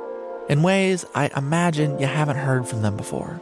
in 0.49 0.63
ways 0.63 1.05
I 1.15 1.29
imagine 1.35 1.99
you 1.99 2.07
haven't 2.07 2.37
heard 2.37 2.67
from 2.67 2.81
them 2.81 2.97
before. 2.97 3.41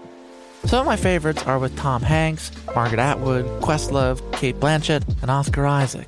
Some 0.65 0.79
of 0.79 0.85
my 0.85 0.95
favorites 0.95 1.43
are 1.43 1.57
with 1.57 1.75
Tom 1.75 2.03
Hanks, 2.03 2.51
Margaret 2.75 2.99
Atwood, 2.99 3.45
Questlove, 3.61 4.21
Cate 4.33 4.59
Blanchett, 4.59 5.03
and 5.21 5.31
Oscar 5.31 5.65
Isaac. 5.65 6.07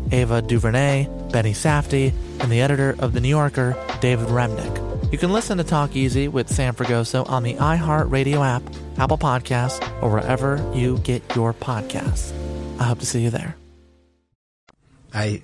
Ava 0.11 0.41
DuVernay, 0.41 1.07
Benny 1.31 1.53
Safdie, 1.53 2.13
and 2.39 2.51
the 2.51 2.61
editor 2.61 2.95
of 2.99 3.13
The 3.13 3.21
New 3.21 3.29
Yorker, 3.29 3.75
David 4.01 4.27
Remnick. 4.27 5.11
You 5.11 5.17
can 5.17 5.33
listen 5.33 5.57
to 5.57 5.63
Talk 5.63 5.95
Easy 5.95 6.27
with 6.27 6.47
Sam 6.47 6.73
Fragoso 6.73 7.29
on 7.29 7.43
the 7.43 7.55
iHeartRadio 7.55 8.45
app, 8.45 8.63
Apple 8.97 9.17
Podcasts, 9.17 9.81
or 10.01 10.09
wherever 10.09 10.55
you 10.73 10.99
get 10.99 11.35
your 11.35 11.53
podcasts. 11.53 12.31
I 12.79 12.85
hope 12.85 12.99
to 12.99 13.05
see 13.05 13.21
you 13.21 13.29
there. 13.29 13.55
I, 15.13 15.41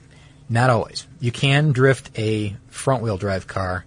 not 0.50 0.70
always. 0.70 1.06
You 1.20 1.32
can 1.32 1.74
drift 1.74 2.18
a 2.18 2.56
front 2.70 3.04
wheel 3.04 3.18
drive 3.18 3.48
car, 3.48 3.84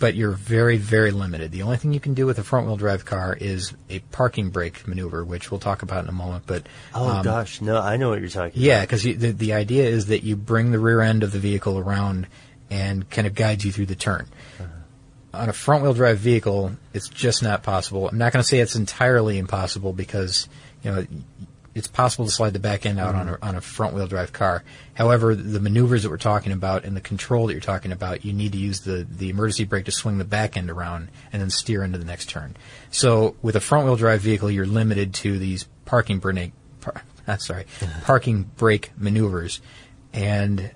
but 0.00 0.14
you're 0.14 0.32
very, 0.32 0.78
very 0.78 1.10
limited. 1.10 1.52
The 1.52 1.62
only 1.62 1.76
thing 1.76 1.92
you 1.92 2.00
can 2.00 2.14
do 2.14 2.26
with 2.26 2.38
a 2.38 2.42
front 2.42 2.66
wheel 2.66 2.76
drive 2.76 3.04
car 3.04 3.36
is 3.38 3.74
a 3.90 4.00
parking 4.00 4.48
brake 4.48 4.88
maneuver, 4.88 5.22
which 5.24 5.50
we'll 5.50 5.60
talk 5.60 5.82
about 5.82 6.02
in 6.02 6.08
a 6.08 6.12
moment. 6.12 6.44
But 6.46 6.66
Oh 6.94 7.08
um, 7.08 7.22
gosh, 7.22 7.60
no, 7.60 7.78
I 7.80 7.98
know 7.98 8.08
what 8.08 8.20
you're 8.20 8.30
talking 8.30 8.60
yeah, 8.60 8.80
because 8.80 9.02
the 9.02 9.14
the 9.14 9.52
idea 9.52 9.84
is 9.84 10.06
that 10.06 10.24
you 10.24 10.34
bring 10.34 10.72
the 10.72 10.78
rear 10.78 11.02
end 11.02 11.22
of 11.22 11.32
the 11.32 11.38
vehicle 11.38 11.78
around 11.78 12.26
and 12.70 13.08
kind 13.10 13.26
of 13.26 13.34
guides 13.34 13.64
you 13.64 13.72
through 13.72 13.86
the 13.86 13.94
turn. 13.94 14.26
On 15.32 15.48
a 15.48 15.52
front 15.52 15.84
wheel 15.84 15.94
drive 15.94 16.18
vehicle, 16.18 16.72
it's 16.92 17.08
just 17.08 17.42
not 17.42 17.62
possible. 17.62 18.08
I'm 18.08 18.18
not 18.18 18.32
going 18.32 18.42
to 18.42 18.48
say 18.48 18.58
it's 18.58 18.74
entirely 18.74 19.38
impossible 19.38 19.92
because 19.92 20.48
you 20.82 20.90
know 20.90 21.06
it's 21.80 21.88
possible 21.88 22.26
to 22.26 22.30
slide 22.30 22.52
the 22.52 22.58
back 22.58 22.84
end 22.84 23.00
out 23.00 23.14
on 23.14 23.26
a, 23.30 23.38
on 23.40 23.56
a 23.56 23.62
front 23.62 23.94
wheel 23.94 24.06
drive 24.06 24.34
car. 24.34 24.62
However, 24.92 25.34
the 25.34 25.60
maneuvers 25.60 26.02
that 26.02 26.10
we're 26.10 26.18
talking 26.18 26.52
about 26.52 26.84
and 26.84 26.94
the 26.94 27.00
control 27.00 27.46
that 27.46 27.54
you're 27.54 27.60
talking 27.62 27.90
about, 27.90 28.22
you 28.22 28.34
need 28.34 28.52
to 28.52 28.58
use 28.58 28.80
the, 28.80 29.06
the 29.10 29.30
emergency 29.30 29.64
brake 29.64 29.86
to 29.86 29.90
swing 29.90 30.18
the 30.18 30.26
back 30.26 30.58
end 30.58 30.70
around 30.70 31.08
and 31.32 31.40
then 31.40 31.48
steer 31.48 31.82
into 31.82 31.96
the 31.96 32.04
next 32.04 32.28
turn. 32.28 32.54
So 32.90 33.34
with 33.40 33.56
a 33.56 33.60
front 33.60 33.86
wheel 33.86 33.96
drive 33.96 34.20
vehicle, 34.20 34.50
you're 34.50 34.66
limited 34.66 35.14
to 35.14 35.38
these 35.38 35.66
parking 35.86 36.18
brake, 36.18 36.52
par, 36.82 37.02
sorry, 37.38 37.64
parking 38.02 38.50
brake 38.58 38.90
maneuvers, 38.98 39.62
and 40.12 40.70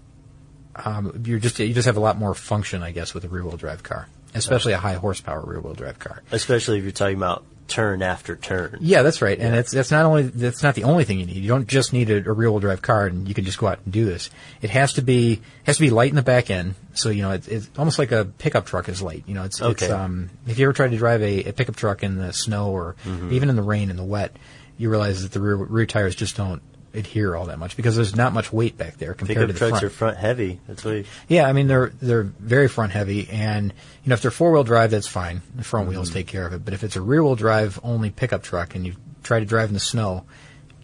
um, 0.75 1.23
you're 1.26 1.38
just 1.38 1.58
you 1.58 1.75
just 1.75 1.84
have 1.84 1.99
a 1.99 2.00
lot 2.00 2.16
more 2.16 2.34
function, 2.34 2.82
I 2.82 2.92
guess, 2.92 3.12
with 3.12 3.25
a 3.25 3.28
rear 3.28 3.44
wheel 3.44 3.58
drive 3.58 3.82
car, 3.82 4.08
especially 4.34 4.73
a 4.73 4.78
high 4.78 4.94
horsepower 4.94 5.44
rear 5.44 5.61
wheel 5.61 5.75
drive 5.75 5.99
car. 5.99 6.23
Especially 6.32 6.78
if 6.78 6.84
you're 6.84 6.92
talking 6.92 7.18
about 7.18 7.44
turn 7.68 8.02
after 8.02 8.37
turn. 8.37 8.76
Yeah, 8.80 9.02
that's 9.02 9.23
right. 9.23 9.38
And 9.38 9.54
it's 9.54 9.71
that's 9.73 9.90
not 9.90 10.04
only 10.04 10.23
that's 10.25 10.62
not 10.62 10.75
the 10.75 10.85
only 10.85 11.04
thing 11.04 11.18
you 11.21 11.26
need. 11.26 11.37
You 11.37 11.49
don't 11.49 11.66
just 11.66 11.92
need 11.92 12.11
a, 12.11 12.16
a 12.28 12.33
rear 12.33 12.50
wheel 12.50 12.61
drive 12.61 12.83
car 12.83 13.06
and 13.06 13.26
you 13.28 13.35
can 13.35 13.44
just 13.44 13.59
go 13.59 13.66
out 13.66 13.78
and 13.85 13.92
do 13.92 14.04
this. 14.04 14.30
It 14.62 14.71
has 14.71 14.92
to 14.94 15.02
be 15.02 15.40
has 15.64 15.76
to 15.76 15.80
be 15.83 15.90
light 15.90 16.11
in 16.11 16.16
the 16.16 16.23
back 16.23 16.50
end. 16.50 16.75
So 16.94 17.09
you 17.11 17.23
know 17.23 17.30
it's, 17.33 17.49
it's 17.49 17.68
almost 17.78 17.99
like 17.99 18.12
a 18.12 18.25
pickup 18.25 18.66
truck 18.66 18.88
is 18.88 19.00
light. 19.02 19.25
You 19.26 19.35
know, 19.35 19.44
it's, 19.44 19.61
Okay. 19.62 19.87
it's 19.87 19.92
um 19.92 20.30
if 20.47 20.59
you 20.59 20.66
ever 20.66 20.73
tried 20.73 20.90
to 20.92 20.97
drive 20.99 21.23
a, 21.23 21.44
a 21.44 21.52
pickup 21.52 21.76
truck 21.76 22.02
in 22.02 22.16
the 22.16 22.33
snow 22.33 22.71
or 22.71 22.97
Mhm. 23.04 23.33
even 23.33 23.49
in 23.49 23.56
the 23.56 23.62
rain 23.62 23.90
and 23.90 23.99
the 23.99 24.04
wet, 24.04 24.37
you 24.78 24.90
realize 24.90 25.23
that 25.23 25.33
the 25.33 25.40
rear 25.40 25.56
rear 25.56 25.87
tires 25.87 26.14
just 26.14 26.37
don't 26.37 26.61
adhere 26.94 27.34
all 27.36 27.46
that 27.46 27.58
much 27.58 27.76
because 27.76 27.96
there's 27.96 28.14
not 28.16 28.32
much 28.32 28.52
weight 28.52 28.78
back 28.78 28.96
there 28.98 29.14
compared 29.14 29.36
Pickup 29.38 29.48
to 29.48 29.52
the 29.52 29.58
trucks 29.58 29.70
front. 29.80 29.84
are 29.84 29.90
front 29.90 30.16
heavy. 30.16 30.60
That's 30.68 30.84
what. 30.84 30.94
You, 30.96 31.04
Yeah, 31.28 31.46
I 31.48 31.52
mean 31.52 31.66
they're 31.66 31.92
they're 32.00 32.22
very 32.22 32.68
front 32.68 32.92
heavy, 32.92 33.28
and 33.30 33.72
you 34.04 34.08
know 34.08 34.14
if 34.14 34.22
they're 34.22 34.30
four 34.30 34.52
wheel 34.52 34.64
drive, 34.64 34.90
that's 34.90 35.08
fine. 35.08 35.42
The 35.56 35.64
front 35.64 35.88
wheels 35.88 36.08
Mm-hmm. 36.08 36.14
take 36.18 36.26
care 36.28 36.46
of 36.46 36.52
it. 36.52 36.64
But 36.64 36.74
if 36.74 36.84
it's 36.84 36.96
a 36.96 37.00
rear 37.00 37.22
wheel 37.22 37.36
drive 37.36 37.78
only 37.82 38.10
pickup 38.10 38.42
truck, 38.42 38.74
and 38.74 38.86
you 38.86 38.94
try 39.22 39.40
to 39.40 39.46
drive 39.46 39.68
in 39.70 39.74
the 39.74 39.80
snow, 39.80 40.24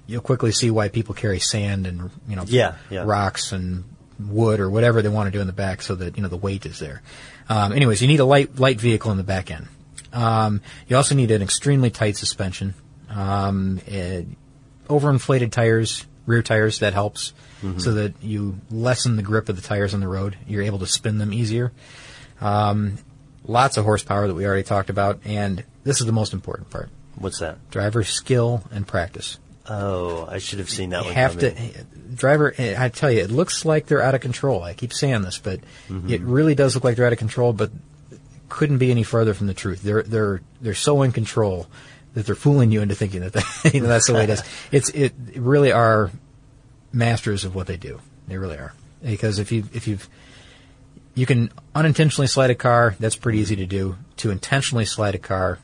you'll 0.06 0.22
quickly 0.22 0.52
see 0.52 0.70
why 0.70 0.88
people 0.88 1.14
carry 1.14 1.38
sand 1.38 1.86
and 1.86 2.10
you 2.28 2.36
know 2.36 2.44
Yeah, 2.46 2.74
yeah. 2.90 3.04
rocks 3.04 3.52
and 3.52 3.84
wood 4.18 4.60
or 4.60 4.68
whatever 4.68 5.00
they 5.00 5.08
want 5.08 5.28
to 5.28 5.30
do 5.30 5.40
in 5.40 5.46
the 5.46 5.52
back, 5.52 5.80
so 5.82 5.94
that 5.94 6.16
you 6.16 6.22
know 6.22 6.28
the 6.28 6.36
weight 6.36 6.66
is 6.66 6.78
there. 6.78 7.02
Um, 7.48 7.72
anyways, 7.72 8.02
you 8.02 8.08
need 8.08 8.20
a 8.20 8.24
light 8.24 8.58
light 8.58 8.80
vehicle 8.80 9.10
in 9.12 9.16
the 9.16 9.22
back 9.24 9.50
end. 9.50 9.68
Um, 10.12 10.60
you 10.88 10.96
also 10.96 11.14
need 11.14 11.30
an 11.30 11.40
extremely 11.42 11.90
tight 11.90 12.16
suspension. 12.16 12.74
Um, 13.08 13.80
eh, 13.86 14.22
overinflated 14.90 15.50
tires, 15.50 16.04
rear 16.26 16.42
tires, 16.42 16.80
that 16.80 16.92
helps, 16.92 17.32
Mhm. 17.62 17.80
so 17.80 17.94
that 17.94 18.14
you 18.22 18.58
lessen 18.70 19.16
the 19.16 19.22
grip 19.22 19.48
of 19.48 19.56
the 19.56 19.62
tires 19.62 19.94
on 19.94 20.00
the 20.00 20.08
road. 20.08 20.36
You're 20.46 20.62
able 20.62 20.78
to 20.80 20.86
spin 20.86 21.18
them 21.18 21.32
easier. 21.32 21.72
Um, 22.40 22.98
lots 23.44 23.76
of 23.76 23.84
horsepower 23.84 24.26
that 24.28 24.34
we 24.34 24.46
already 24.46 24.62
talked 24.62 24.90
about, 24.90 25.20
and 25.24 25.64
this 25.84 26.00
is 26.00 26.06
the 26.06 26.12
most 26.12 26.32
important 26.32 26.70
part. 26.70 26.88
What's 27.16 27.38
that? 27.40 27.70
Driver 27.70 28.04
skill 28.04 28.62
and 28.72 28.86
practice. 28.86 29.38
Oh, 29.68 30.26
I 30.28 30.38
should 30.38 30.58
have 30.58 30.70
seen 30.70 30.90
that 30.90 31.00
You 31.02 31.06
one. 31.08 31.14
have 31.14 31.38
to 31.38 31.54
driver. 32.14 32.54
I 32.58 32.88
tell 32.88 33.10
you, 33.10 33.20
it 33.20 33.30
looks 33.30 33.64
like 33.64 33.86
they're 33.86 34.02
out 34.02 34.14
of 34.14 34.20
control. 34.20 34.62
I 34.62 34.72
keep 34.74 34.92
saying 34.92 35.22
this, 35.22 35.38
but 35.38 35.60
Mhm. 35.88 36.10
it 36.10 36.22
really 36.22 36.54
does 36.54 36.74
look 36.74 36.82
like 36.82 36.96
they're 36.96 37.06
out 37.06 37.12
of 37.12 37.18
control. 37.18 37.52
But 37.52 37.70
couldn't 38.48 38.78
be 38.78 38.90
any 38.90 39.04
further 39.04 39.32
from 39.32 39.46
the 39.46 39.54
truth. 39.54 39.82
They're 39.82 40.02
they're 40.02 40.40
they're 40.60 40.74
so 40.74 41.02
in 41.02 41.12
control 41.12 41.68
that 42.14 42.26
they're 42.26 42.34
fooling 42.34 42.72
you 42.72 42.82
into 42.82 42.94
thinking 42.94 43.20
that 43.20 43.32
they, 43.32 43.42
you 43.72 43.80
know, 43.80 43.88
that's 43.88 44.06
the 44.06 44.14
way 44.14 44.24
it 44.24 44.30
is. 44.30 44.42
It's 44.72 44.88
it 44.90 45.14
really 45.36 45.72
are 45.72 46.10
masters 46.92 47.44
of 47.44 47.54
what 47.54 47.66
they 47.66 47.76
do. 47.76 48.00
They 48.28 48.38
really 48.38 48.56
are. 48.56 48.72
Because 49.02 49.38
if 49.38 49.52
you 49.52 49.64
if 49.72 49.88
you've 49.88 50.08
you 51.14 51.26
can 51.26 51.50
unintentionally 51.74 52.26
slide 52.26 52.50
a 52.50 52.54
car, 52.54 52.94
that's 53.00 53.16
pretty 53.16 53.38
easy 53.38 53.56
to 53.56 53.66
do. 53.66 53.96
To 54.18 54.30
intentionally 54.30 54.84
slide 54.84 55.14
a 55.14 55.18
car 55.18 55.58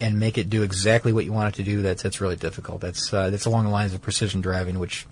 and 0.00 0.18
make 0.18 0.38
it 0.38 0.50
do 0.50 0.62
exactly 0.62 1.12
what 1.12 1.24
you 1.24 1.32
want 1.32 1.54
it 1.54 1.56
to 1.56 1.62
do, 1.62 1.82
that's 1.82 2.02
that's 2.02 2.20
really 2.20 2.36
difficult. 2.36 2.80
That's 2.80 3.12
uh, 3.12 3.30
that's 3.30 3.46
along 3.46 3.64
the 3.64 3.70
lines 3.70 3.94
of 3.94 4.02
precision 4.02 4.40
driving, 4.40 4.78
which 4.78 5.06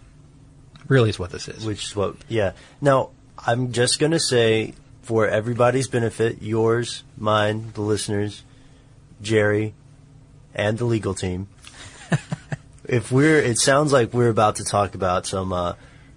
really 0.88 1.10
is 1.10 1.18
what 1.18 1.30
this 1.30 1.48
is. 1.48 1.64
Which 1.64 1.84
is 1.84 1.96
what, 1.96 2.16
yeah. 2.28 2.52
Now, 2.80 3.10
I'm 3.38 3.72
just 3.72 3.98
going 3.98 4.12
to 4.12 4.20
say, 4.20 4.74
for 5.02 5.28
everybody's 5.28 5.88
benefit, 5.88 6.42
yours, 6.42 7.04
mine, 7.16 7.72
the 7.74 7.80
listeners, 7.80 8.42
Jerry, 9.22 9.74
and 10.56 10.76
the 10.76 10.84
legal 10.84 11.14
team, 11.14 11.46
if 12.84 13.12
we're, 13.12 13.38
it 13.38 13.58
sounds 13.58 13.92
like 13.92 14.12
we're 14.12 14.30
about 14.30 14.56
to 14.56 14.64
talk 14.64 14.96
about 14.96 15.26
some, 15.26 15.52
uh, 15.52 15.74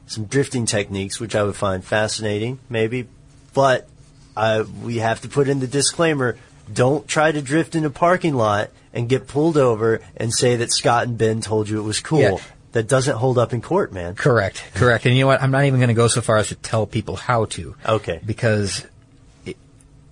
some 0.08 0.26
drifting 0.26 0.66
techniques, 0.66 1.20
which 1.20 1.36
I 1.36 1.44
would 1.44 1.56
find 1.56 1.84
fascinating, 1.84 2.58
maybe. 2.70 3.08
But 3.54 3.88
I, 4.36 4.62
we 4.62 4.98
have 4.98 5.22
to 5.22 5.28
put 5.30 5.48
in 5.50 5.60
the 5.60 5.68
disclaimer: 5.68 6.38
don't 6.72 7.08
try 7.08 7.32
to 7.32 7.42
drift 7.42 7.76
in 7.76 7.86
a 7.86 7.90
parking 7.90 8.34
lot 8.34 8.72
and 8.94 9.10
get 9.10 9.28
pulled 9.28 9.58
over 9.58 10.02
and 10.16 10.34
say 10.34 10.56
that 10.56 10.72
Scott 10.72 11.08
and 11.08 11.18
Ben 11.18 11.42
told 11.42 11.70
you 11.70 11.80
it 11.80 11.84
was 11.84 12.00
cool. 12.00 12.22
Yeah. 12.22 12.38
That 12.72 12.88
doesn't 12.88 13.18
hold 13.18 13.40
up 13.40 13.52
in 13.52 13.62
court, 13.62 13.92
man. 13.92 14.14
Correct, 14.14 14.64
correct. 14.76 15.08
And 15.08 15.16
you 15.16 15.22
know 15.24 15.28
what? 15.28 15.42
I'm 15.42 15.50
not 15.50 15.66
even 15.66 15.80
going 15.80 15.88
to 15.88 15.96
go 15.96 16.08
so 16.08 16.22
far 16.22 16.38
as 16.38 16.50
to 16.50 16.56
tell 16.56 16.86
people 16.86 17.16
how 17.16 17.46
to. 17.46 17.76
Okay. 17.84 18.22
Because 18.24 18.86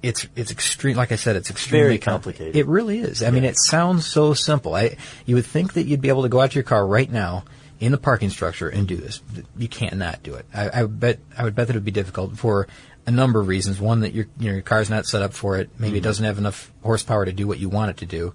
it's 0.03 0.27
it's 0.35 0.51
extreme. 0.51 0.95
Like 0.97 1.11
I 1.11 1.15
said, 1.15 1.35
it's 1.35 1.49
extremely 1.49 1.83
Very 1.85 1.97
com- 1.97 2.13
complicated. 2.15 2.55
It 2.55 2.67
really 2.67 2.99
is. 2.99 3.23
I 3.23 3.31
mean, 3.31 3.43
it 3.43 3.57
sounds 3.57 4.05
so 4.05 4.33
simple. 4.33 4.75
I 4.75 4.97
you 5.25 5.35
would 5.35 5.45
think 5.45 5.73
that 5.73 5.83
you'd 5.83 6.01
be 6.01 6.09
able 6.09 6.23
to 6.23 6.29
go 6.29 6.39
out 6.41 6.51
to 6.51 6.55
your 6.55 6.63
car 6.63 6.85
right 6.85 7.11
now 7.11 7.43
in 7.79 7.91
the 7.91 7.97
parking 7.97 8.29
structure 8.29 8.69
and 8.69 8.87
do 8.87 8.95
this. 8.95 9.21
You 9.57 9.67
can't 9.67 9.97
not 9.97 10.23
do 10.23 10.35
it. 10.35 10.45
I, 10.53 10.69
I 10.69 10.81
would 10.83 10.99
bet 10.99 11.19
I 11.37 11.43
would 11.43 11.55
bet 11.55 11.67
that 11.67 11.75
it 11.75 11.77
would 11.77 11.85
be 11.85 11.91
difficult 11.91 12.37
for 12.37 12.67
a 13.05 13.11
number 13.11 13.39
of 13.39 13.47
reasons. 13.47 13.79
One 13.79 14.01
that 14.01 14.13
your 14.13 14.25
you 14.39 14.47
know, 14.49 14.53
your 14.53 14.61
car's 14.61 14.89
not 14.89 15.05
set 15.05 15.21
up 15.21 15.33
for 15.33 15.57
it. 15.57 15.69
Maybe 15.79 15.97
it 15.97 16.01
Mhm. 16.01 16.03
doesn't 16.03 16.25
have 16.25 16.37
enough 16.37 16.71
horsepower 16.83 17.25
to 17.25 17.33
do 17.33 17.47
what 17.47 17.57
you 17.59 17.69
want 17.69 17.91
it 17.91 17.97
to 17.97 18.05
do. 18.05 18.33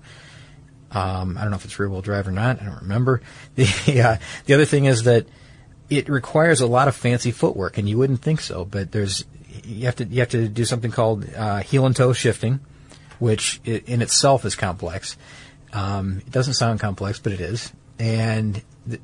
Um, 0.90 1.38
I 1.38 1.42
don't 1.42 1.50
know 1.50 1.57
if 1.57 1.64
it's 1.64 1.78
rear 1.78 1.88
wheel 1.88 2.02
drive 2.02 2.28
or 2.28 2.33
not. 2.33 2.61
I 2.61 2.64
don't 2.66 2.83
remember. 2.83 3.23
The 3.54 4.00
uh, 4.02 4.16
the 4.47 4.54
other 4.54 4.64
thing 4.64 4.85
is 4.87 5.04
that 5.04 5.26
it 5.90 6.09
requires 6.09 6.61
a 6.61 6.66
lot 6.66 6.88
of 6.88 6.97
fancy 6.97 7.31
footwork, 7.31 7.76
and 7.78 7.88
you 7.88 7.99
wouldn't 7.99 8.21
think 8.23 8.40
so. 8.40 8.64
But 8.64 8.92
there's 8.92 9.25
you 9.64 9.87
have 9.87 9.97
to 9.97 10.04
you 10.04 10.21
have 10.21 10.30
to 10.30 10.49
do 10.49 10.64
something 10.64 10.90
called 10.90 11.28
uh, 11.35 11.59
heel 11.59 11.87
and 11.87 11.94
toe 11.94 12.12
shifting, 12.12 12.61
which 13.18 13.61
in 13.64 14.02
itself 14.02 14.44
is 14.44 14.54
complex. 14.54 15.16
Um, 15.73 16.23
it 16.26 16.30
doesn't 16.30 16.54
sound 16.54 16.80
complex, 16.80 17.18
but 17.18 17.32
it 17.32 17.40
is. 17.40 17.73
And 17.99 18.62
th- 18.88 19.00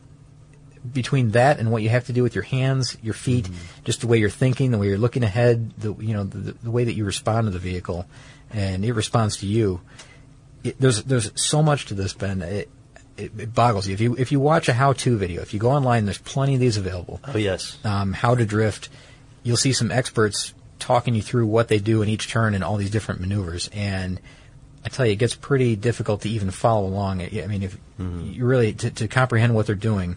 between 0.93 1.31
that 1.31 1.59
and 1.59 1.71
what 1.71 1.83
you 1.83 1.89
have 1.89 2.07
to 2.07 2.13
do 2.13 2.23
with 2.23 2.35
your 2.35 2.45
hands, 2.45 2.97
your 3.03 3.15
feet, 3.15 3.49
just 3.85 4.01
the 4.01 4.07
way 4.07 4.19
you're 4.19 4.31
thinking, 4.31 4.71
the 4.71 4.79
way 4.79 4.89
you're 4.89 4.99
looking 4.99 5.23
ahead, 5.23 5.73
the 5.79 5.95
you 5.95 6.15
know 6.15 6.25
the, 6.25 6.53
the 6.53 6.71
way 6.71 6.85
that 6.85 6.95
you 6.95 7.05
respond 7.05 7.47
to 7.47 7.51
the 7.51 7.59
vehicle, 7.59 8.07
and 8.51 8.85
it 8.85 8.93
responds 8.93 9.39
to 9.39 9.47
you. 9.47 9.81
It, 10.65 10.81
there's 10.81 11.05
there's 11.05 11.31
so 11.41 11.63
much 11.63 11.87
to 11.87 11.95
this, 11.95 12.13
Ben. 12.13 12.43
It, 12.43 12.71
it, 13.17 13.33
it 13.39 13.55
boggles 13.55 13.87
you. 13.87 13.95
If 13.95 14.01
you 14.01 14.17
if 14.17 14.33
you 14.33 14.41
watch 14.41 14.69
a 14.69 14.73
how-to 14.73 15.17
video, 15.17 15.43
if 15.43 15.53
you 15.53 15.61
go 15.61 15.71
online, 15.71 16.05
there's 16.05 16.19
plenty 16.19 16.55
of 16.55 16.61
these 16.61 16.77
available. 16.77 17.21
Oh 17.27 17.37
yes. 17.37 17.77
Um, 17.85 18.13
how 18.13 18.35
to 18.35 18.47
drift. 18.47 18.89
You'll 19.43 19.57
see 19.57 19.73
some 19.73 19.91
experts 19.91 20.55
talking 20.79 21.15
you 21.15 21.23
through 21.23 21.47
what 21.47 21.69
they 21.69 21.79
do 21.79 22.03
in 22.03 22.09
each 22.09 22.29
turn 22.29 22.55
and 22.55 22.63
all 22.63 22.77
these 22.77 22.91
different 22.91 23.21
maneuvers. 23.21 23.69
And 23.73 24.21
I 24.85 24.89
tell 24.89 25.07
you, 25.07 25.13
it 25.13 25.17
gets 25.17 25.35
pretty 25.35 25.77
difficult 25.77 26.23
to 26.23 26.29
even 26.29 26.51
follow 26.51 26.87
along. 26.87 27.23
I 27.23 27.47
mean, 27.47 27.63
if 27.63 27.77
mm-hmm. 27.99 28.33
you 28.33 28.45
really 28.45 28.73
to, 28.75 28.91
to 28.91 29.09
comprehend 29.09 29.55
what 29.55 29.67
they're 29.67 29.75
doing 29.75 30.17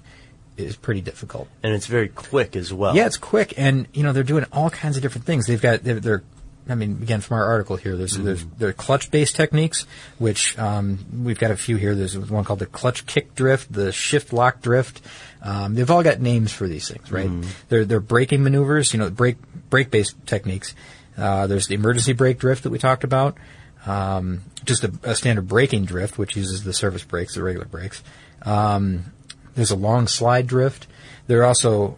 is 0.57 0.75
pretty 0.75 1.01
difficult. 1.01 1.47
And 1.63 1.73
it's 1.73 1.87
very 1.87 2.07
quick 2.07 2.55
as 2.55 2.73
well. 2.73 2.95
Yeah, 2.95 3.05
it's 3.05 3.17
quick, 3.17 3.53
and 3.57 3.87
you 3.93 4.03
know 4.03 4.13
they're 4.13 4.23
doing 4.23 4.45
all 4.51 4.69
kinds 4.69 4.97
of 4.97 5.01
different 5.01 5.25
things. 5.25 5.47
They've 5.47 5.61
got 5.61 5.83
they're, 5.83 5.99
they're 5.99 6.23
I 6.71 6.75
mean, 6.75 6.99
again, 7.01 7.21
from 7.21 7.37
our 7.37 7.45
article 7.45 7.75
here, 7.75 7.95
there's 7.95 8.17
there's 8.17 8.45
there 8.57 8.69
are 8.69 8.73
clutch-based 8.73 9.35
techniques, 9.35 9.85
which 10.17 10.57
um, 10.57 10.99
we've 11.23 11.37
got 11.39 11.51
a 11.51 11.57
few 11.57 11.75
here. 11.77 11.93
There's 11.93 12.17
one 12.17 12.43
called 12.43 12.59
the 12.59 12.65
clutch 12.65 13.05
kick 13.05 13.35
drift, 13.35 13.71
the 13.71 13.91
shift 13.91 14.33
lock 14.33 14.61
drift. 14.61 15.01
Um, 15.41 15.75
they've 15.75 15.89
all 15.89 16.03
got 16.03 16.19
names 16.21 16.51
for 16.51 16.67
these 16.67 16.87
things, 16.89 17.11
right? 17.11 17.29
Mhm. 17.29 17.45
They're 17.69 17.85
they're 17.85 17.99
braking 17.99 18.43
maneuvers, 18.43 18.93
you 18.93 18.99
know, 18.99 19.09
brake 19.09 19.37
brake-based 19.69 20.15
techniques. 20.25 20.73
Uh, 21.17 21.47
there's 21.47 21.67
the 21.67 21.75
emergency 21.75 22.13
brake 22.13 22.39
drift 22.39 22.63
that 22.63 22.69
we 22.69 22.79
talked 22.79 23.03
about. 23.03 23.37
Um, 23.85 24.41
just 24.63 24.83
a, 24.83 24.93
a 25.03 25.15
standard 25.15 25.47
braking 25.47 25.85
drift, 25.85 26.17
which 26.17 26.35
uses 26.35 26.63
the 26.63 26.73
surface 26.73 27.03
brakes, 27.03 27.35
the 27.35 27.43
regular 27.43 27.65
brakes. 27.65 28.03
Um, 28.43 29.11
there's 29.55 29.71
a 29.71 29.75
long 29.75 30.07
slide 30.07 30.47
drift. 30.47 30.87
There 31.27 31.41
are 31.41 31.45
also 31.45 31.97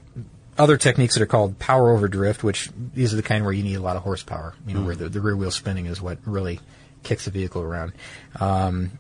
other 0.57 0.77
techniques 0.77 1.15
that 1.15 1.23
are 1.23 1.27
called 1.27 1.57
power 1.59 1.91
over 1.91 2.07
drift, 2.07 2.43
which 2.43 2.69
these 2.93 3.13
are 3.13 3.15
the 3.17 3.23
kind 3.23 3.43
where 3.43 3.53
you 3.53 3.63
need 3.63 3.75
a 3.75 3.81
lot 3.81 3.95
of 3.95 4.03
horsepower. 4.03 4.53
You 4.67 4.73
know, 4.75 4.81
Mm. 4.81 4.85
where 4.85 4.95
the, 4.95 5.09
the 5.09 5.21
rear 5.21 5.35
wheel 5.35 5.51
spinning 5.51 5.85
is 5.87 6.01
what 6.01 6.19
really 6.25 6.59
kicks 7.03 7.25
the 7.25 7.31
vehicle 7.31 7.61
around. 7.61 7.93
Um, 8.39 8.91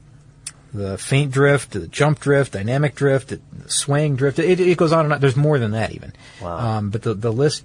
the 0.73 0.97
faint 0.97 1.31
drift, 1.31 1.71
the 1.71 1.87
jump 1.87 2.19
drift, 2.19 2.53
dynamic 2.53 2.95
drift, 2.95 3.29
the 3.29 3.39
swaying 3.67 4.15
drift. 4.15 4.39
It, 4.39 4.59
it 4.59 4.77
goes 4.77 4.91
on 4.91 5.05
and 5.05 5.13
on. 5.13 5.21
There's 5.21 5.35
more 5.35 5.59
than 5.59 5.71
that 5.71 5.91
even. 5.91 6.13
Wow. 6.41 6.57
Um, 6.77 6.89
but 6.89 7.03
the 7.03 7.13
the 7.13 7.31
list, 7.31 7.63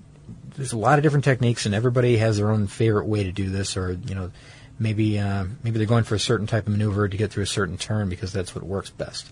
there's 0.57 0.73
a 0.75 0.79
lot 0.79 0.99
of 0.99 1.03
different 1.03 1.25
techniques, 1.25 1.65
and 1.65 1.75
everybody 1.75 2.19
has 2.19 2.37
their 2.37 2.51
own 2.51 2.67
favorite 2.67 3.07
way 3.07 3.25
to 3.25 3.33
do 3.33 3.49
this, 3.49 3.79
or 3.79 3.93
you 4.07 4.15
know, 4.15 4.31
maybe 4.79 5.19
uh, 5.19 5.47
maybe 5.63 5.79
they're 5.79 5.87
going 5.87 6.05
for 6.05 6.17
a 6.17 6.21
certain 6.21 6.47
type 6.47 6.67
of 6.67 6.73
maneuver 6.73 7.09
to 7.09 7.17
get 7.17 7.31
through 7.31 7.45
a 7.45 7.47
certain 7.47 7.79
turn 7.79 8.11
because 8.11 8.31
that's 8.31 8.55
what 8.55 8.63
works 8.65 8.91
best. 8.91 9.27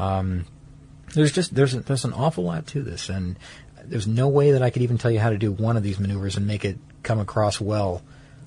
Um, 0.00 0.46
there's 1.14 1.30
just 1.30 1.54
there's 1.54 1.74
a, 1.74 1.80
there's 1.80 2.04
an 2.04 2.14
awful 2.14 2.42
lot 2.42 2.66
to 2.68 2.82
this, 2.82 3.08
and 3.08 3.36
there's 3.84 4.06
no 4.06 4.28
way 4.28 4.52
that 4.52 4.62
I 4.62 4.70
could 4.70 4.82
even 4.82 4.98
tell 4.98 5.10
you 5.10 5.20
how 5.20 5.30
to 5.30 5.38
do 5.38 5.52
one 5.52 5.76
of 5.76 5.82
these 5.82 5.98
maneuvers 5.98 6.36
and 6.36 6.46
make 6.46 6.64
it 6.64 6.78
come 7.02 7.18
across 7.18 7.60
well 7.60 8.02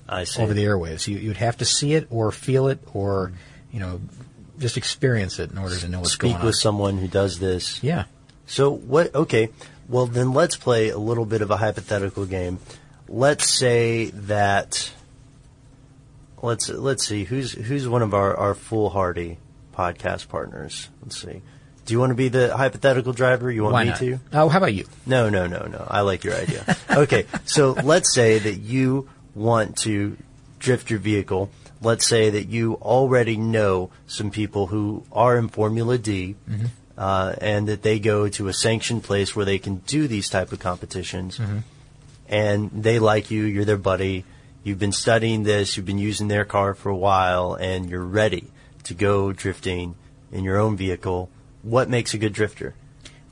over 0.08 0.54
the 0.54 0.64
airwaves. 0.64 1.06
You 1.06 1.18
you'd 1.18 1.36
have 1.36 1.58
to 1.58 1.64
see 1.64 1.94
it 1.94 2.06
or 2.10 2.30
feel 2.32 2.68
it 2.68 2.80
or 2.92 3.32
you 3.72 3.80
know 3.80 4.00
just 4.58 4.76
experience 4.76 5.38
it 5.38 5.50
in 5.50 5.58
order 5.58 5.76
to 5.76 5.88
know 5.88 6.00
what's 6.00 6.12
Speak 6.12 6.20
going 6.20 6.34
on. 6.34 6.40
Speak 6.40 6.46
with 6.46 6.56
someone 6.56 6.98
who 6.98 7.08
does 7.08 7.38
this. 7.38 7.82
Yeah. 7.82 8.04
So 8.46 8.70
what? 8.70 9.14
Okay. 9.14 9.50
Well, 9.88 10.06
then 10.06 10.32
let's 10.32 10.56
play 10.56 10.88
a 10.88 10.98
little 10.98 11.26
bit 11.26 11.42
of 11.42 11.50
a 11.50 11.56
hypothetical 11.56 12.26
game. 12.26 12.58
Let's 13.08 13.48
say 13.48 14.06
that. 14.10 14.92
Let's 16.42 16.68
let's 16.68 17.06
see 17.06 17.24
who's 17.24 17.52
who's 17.52 17.88
one 17.88 18.02
of 18.02 18.14
our 18.14 18.36
our 18.36 18.54
foolhardy 18.54 19.38
podcast 19.74 20.28
partners. 20.28 20.88
Let's 21.02 21.20
see. 21.20 21.42
Do 21.86 21.94
you 21.94 22.00
want 22.00 22.10
to 22.10 22.14
be 22.16 22.28
the 22.28 22.54
hypothetical 22.56 23.12
driver? 23.12 23.50
You 23.50 23.62
want 23.62 23.72
Why 23.74 23.84
me 23.84 23.90
not? 23.90 23.98
to? 24.00 24.18
Oh, 24.32 24.48
how 24.48 24.58
about 24.58 24.74
you? 24.74 24.86
No, 25.06 25.28
no, 25.30 25.46
no, 25.46 25.66
no. 25.66 25.86
I 25.88 26.00
like 26.02 26.24
your 26.24 26.34
idea. 26.34 26.76
okay, 26.90 27.26
so 27.44 27.72
let's 27.82 28.12
say 28.12 28.38
that 28.40 28.54
you 28.58 29.08
want 29.34 29.76
to 29.78 30.16
drift 30.58 30.90
your 30.90 30.98
vehicle. 30.98 31.50
Let's 31.80 32.06
say 32.06 32.30
that 32.30 32.48
you 32.48 32.74
already 32.82 33.36
know 33.36 33.90
some 34.08 34.30
people 34.30 34.66
who 34.66 35.04
are 35.12 35.38
in 35.38 35.48
Formula 35.48 35.96
D, 35.98 36.34
Mhm. 36.50 36.70
uh, 36.98 37.34
and 37.40 37.68
that 37.68 37.82
they 37.82 37.98
go 38.00 38.28
to 38.30 38.48
a 38.48 38.52
sanctioned 38.52 39.04
place 39.04 39.36
where 39.36 39.44
they 39.44 39.58
can 39.58 39.76
do 39.86 40.08
these 40.08 40.28
type 40.28 40.50
of 40.52 40.58
competitions, 40.58 41.38
Mhm. 41.38 41.62
and 42.28 42.70
they 42.72 42.98
like 42.98 43.30
you. 43.30 43.44
You're 43.44 43.64
their 43.64 43.76
buddy. 43.76 44.24
You've 44.64 44.78
been 44.80 44.92
studying 44.92 45.44
this. 45.44 45.76
You've 45.76 45.86
been 45.86 45.98
using 45.98 46.26
their 46.28 46.44
car 46.44 46.74
for 46.74 46.88
a 46.88 46.96
while, 46.96 47.54
and 47.54 47.88
you're 47.88 48.04
ready 48.04 48.48
to 48.84 48.94
go 48.94 49.32
drifting 49.32 49.94
in 50.32 50.42
your 50.42 50.56
own 50.58 50.76
vehicle. 50.76 51.28
What 51.66 51.88
makes 51.88 52.14
a 52.14 52.18
good 52.18 52.32
drifter? 52.32 52.74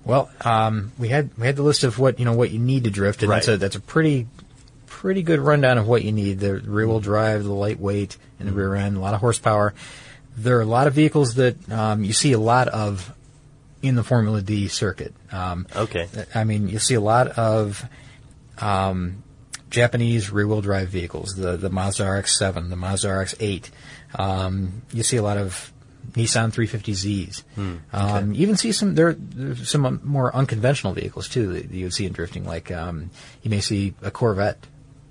Well, 0.04 0.28
um, 0.40 0.92
we 0.98 1.08
had 1.08 1.30
we 1.38 1.46
had 1.46 1.56
the 1.56 1.62
list 1.62 1.84
of 1.84 1.98
what 1.98 2.18
you 2.18 2.24
know 2.24 2.34
what 2.34 2.50
you 2.50 2.58
need 2.58 2.84
to 2.84 2.90
drift, 2.90 3.22
and 3.22 3.30
that's 3.30 3.48
a 3.48 3.56
that's 3.56 3.76
a 3.76 3.80
pretty 3.80 4.26
pretty 4.86 5.22
good 5.22 5.40
rundown 5.40 5.78
of 5.78 5.86
what 5.86 6.02
you 6.02 6.12
need: 6.12 6.40
the 6.40 6.56
rear 6.56 6.86
wheel 6.86 7.00
drive, 7.00 7.44
the 7.44 7.52
lightweight, 7.52 8.16
and 8.38 8.48
the 8.48 8.52
rear 8.52 8.74
end, 8.74 8.96
a 8.96 9.00
lot 9.00 9.14
of 9.14 9.20
horsepower. 9.20 9.72
There 10.36 10.58
are 10.58 10.62
a 10.62 10.66
lot 10.66 10.88
of 10.88 10.94
vehicles 10.94 11.34
that 11.36 11.70
um, 11.70 12.02
you 12.04 12.12
see 12.12 12.32
a 12.32 12.38
lot 12.38 12.68
of 12.68 13.14
in 13.82 13.94
the 13.94 14.02
Formula 14.02 14.42
D 14.42 14.68
circuit. 14.68 15.14
Um, 15.30 15.66
okay, 15.74 16.08
I 16.34 16.44
mean 16.44 16.68
you 16.68 16.78
see 16.78 16.94
a 16.94 17.00
lot 17.00 17.28
of 17.28 17.86
um, 18.58 19.22
Japanese 19.70 20.30
rear 20.30 20.46
wheel 20.46 20.60
drive 20.60 20.88
vehicles, 20.88 21.34
the 21.34 21.56
the 21.56 21.70
Mazda 21.70 22.04
RX-7, 22.04 22.68
the 22.68 22.76
Mazda 22.76 23.10
RX-8. 23.10 23.70
Um, 24.16 24.82
you 24.92 25.02
see 25.02 25.16
a 25.16 25.22
lot 25.22 25.38
of 25.38 25.72
Nissan 26.12 26.52
350Zs. 26.52 27.42
Hmm, 27.54 27.76
Um, 27.92 28.34
even 28.34 28.56
see 28.56 28.72
some 28.72 28.94
there 28.94 29.16
some 29.64 29.86
um, 29.86 30.00
more 30.04 30.34
unconventional 30.34 30.92
vehicles 30.92 31.28
too 31.28 31.52
that 31.54 31.70
you 31.70 31.84
would 31.86 31.94
see 31.94 32.06
in 32.06 32.12
drifting. 32.12 32.44
Like 32.44 32.70
um, 32.70 33.10
you 33.42 33.50
may 33.50 33.60
see 33.60 33.94
a 34.02 34.10
Corvette 34.10 34.66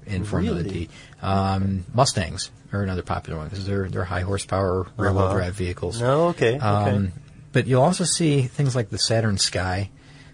in 0.06 0.24
Formula 0.24 0.58
Really? 0.58 0.70
D. 0.70 0.90
Um, 1.22 1.86
Mustangs 1.94 2.52
are 2.72 2.82
another 2.84 3.02
popular 3.04 3.38
one 3.40 3.48
because 3.50 3.66
they're 3.66 3.90
they're 3.90 4.04
high 4.06 4.22
horsepower 4.22 4.88
rear 4.98 5.12
wheel 5.12 5.20
Uh-huh. 5.24 5.34
drive 5.36 5.56
vehicles. 5.56 6.00
No, 6.02 6.28
okay, 6.30 6.56
okay. 6.56 6.60
Um, 6.60 7.12
but 7.52 7.68
you'll 7.68 7.84
also 7.84 8.04
see 8.04 8.42
things 8.44 8.76
like 8.76 8.90
the 8.90 8.98
Saturn 8.98 9.38
Sky, 9.38 9.90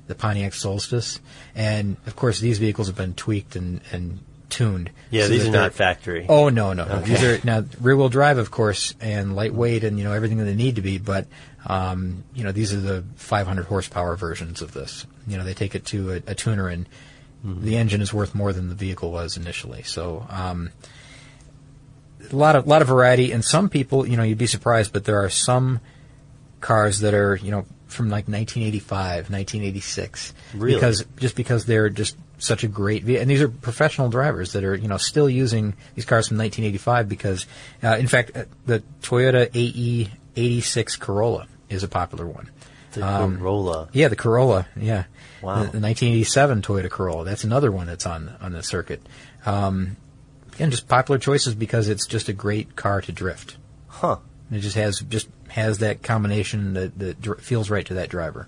the 0.08 0.15
Pontiac 0.15 0.54
Solstice, 0.54 1.19
and 1.56 1.98
of 2.08 2.15
course 2.15 2.39
these 2.39 2.58
vehicles 2.60 2.88
have 2.88 2.95
been 2.95 3.13
tweaked 3.13 3.56
and, 3.56 3.82
and 3.91 4.19
tuned. 4.50 4.92
Yeah, 5.12 5.24
so 5.24 5.30
these 5.30 5.48
are 5.48 5.52
not 5.52 5.74
factory. 5.74 6.26
Oh 6.28 6.50
no, 6.50 6.74
no, 6.74 6.86
no. 6.86 6.96
Okay. 6.96 7.10
These 7.10 7.24
are 7.24 7.40
now 7.44 7.64
rear 7.82 7.96
wheel 7.96 8.10
drive, 8.10 8.38
of 8.38 8.52
course, 8.52 8.94
and 9.00 9.36
lightweight, 9.36 9.84
and 9.84 9.98
you 9.98 10.04
know 10.04 10.14
everything 10.14 10.38
that 10.38 10.46
they 10.46 10.56
need 10.56 10.76
to 10.76 10.82
be. 10.82 10.98
But 10.98 11.28
um, 11.66 12.24
you 12.34 12.44
know 12.44 12.52
these 12.52 12.74
are 12.74 12.80
the 12.80 13.04
500 13.16 13.66
horsepower 13.66 14.16
versions 14.16 14.62
of 14.62 14.74
this. 14.74 15.06
You 15.28 15.38
know 15.38 15.44
they 15.44 15.54
take 15.54 15.76
it 15.76 15.86
to 15.88 16.14
a, 16.14 16.16
a 16.28 16.36
tuner, 16.36 16.68
and 16.68 16.88
the 17.44 17.78
engine 17.78 18.02
is 18.02 18.14
worth 18.14 18.36
more 18.36 18.52
than 18.54 18.70
the 18.70 18.76
vehicle 18.76 19.12
was 19.12 19.38
initially. 19.38 19.84
So. 19.84 20.26
Um, 20.30 20.72
a 22.32 22.36
lot 22.36 22.56
of 22.56 22.68
lot 22.68 22.82
of 22.82 22.88
variety, 22.88 23.32
and 23.32 23.44
some 23.44 23.70
people, 23.70 24.08
you 24.08 24.18
know, 24.18 24.24
you'd 24.24 24.38
be 24.38 24.46
surprised, 24.46 24.94
but 24.94 25.06
there 25.06 25.24
are 25.24 25.30
some 25.30 25.80
cars 26.60 27.00
that 27.00 27.14
are, 27.14 27.36
you 27.36 27.50
know, 27.50 27.66
from 27.88 28.10
like 28.10 28.28
1985, 28.28 29.30
1986, 29.32 30.34
Really? 30.54 30.76
because 30.76 31.06
just 31.18 31.36
because 31.36 31.66
they're 31.66 31.90
just 31.90 32.16
such 32.39 32.63
a 32.63 32.67
great, 32.67 33.04
vehicle. 33.04 33.21
and 33.21 33.30
these 33.30 33.41
are 33.41 33.49
professional 33.49 34.10
drivers 34.10 34.54
that 34.54 34.63
are, 34.63 34.75
you 34.75 34.88
know, 34.88 34.97
still 34.97 35.30
using 35.30 35.75
these 35.95 36.06
cars 36.06 36.28
from 36.30 36.38
1985 36.38 37.08
because, 37.10 37.45
uh, 37.84 37.97
in 37.97 38.08
fact, 38.08 38.32
uh, 38.36 38.45
the 38.65 38.82
Toyota 39.02 39.49
AE86 39.52 40.99
Corolla 40.99 41.47
is 41.69 41.84
a 41.84 41.88
popular 41.88 42.25
one. 42.25 42.49
The 42.93 43.06
Um, 43.06 43.38
Corolla. 43.38 43.89
Yeah, 43.93 44.08
the 44.08 44.15
Corolla. 44.15 44.67
Yeah. 44.75 45.04
Wow. 45.41 45.63
The, 45.63 45.71
the 45.71 45.80
1987 45.80 46.62
Toyota 46.62 46.89
Corolla. 46.89 47.25
That's 47.25 47.43
another 47.43 47.71
one 47.71 47.88
that's 47.88 48.06
on 48.06 48.36
on 48.41 48.52
the 48.52 48.63
circuit. 48.63 49.02
Um, 49.45 49.97
again, 50.54 50.71
just 50.71 50.88
popular 50.88 51.19
choices 51.19 51.54
because 51.56 51.88
it's 51.88 52.08
just 52.08 52.30
a 52.30 52.34
great 52.34 52.75
car 52.75 53.02
to 53.02 53.12
drift. 53.12 53.58
Huh. 53.88 54.17
It 54.52 54.60
just 54.60 54.75
has 54.75 54.99
just 55.02 55.28
has 55.49 55.78
that 55.80 56.02
combination 56.02 56.73
that, 56.73 56.97
that 56.99 57.41
feels 57.41 57.69
right 57.69 57.86
to 57.86 57.93
that 57.95 58.10
driver. 58.10 58.47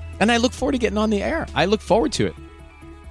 and 0.21 0.31
I 0.31 0.37
look 0.37 0.53
forward 0.53 0.73
to 0.73 0.77
getting 0.77 0.99
on 0.99 1.09
the 1.09 1.21
air. 1.21 1.47
I 1.55 1.65
look 1.65 1.81
forward 1.81 2.13
to 2.13 2.27
it. 2.27 2.35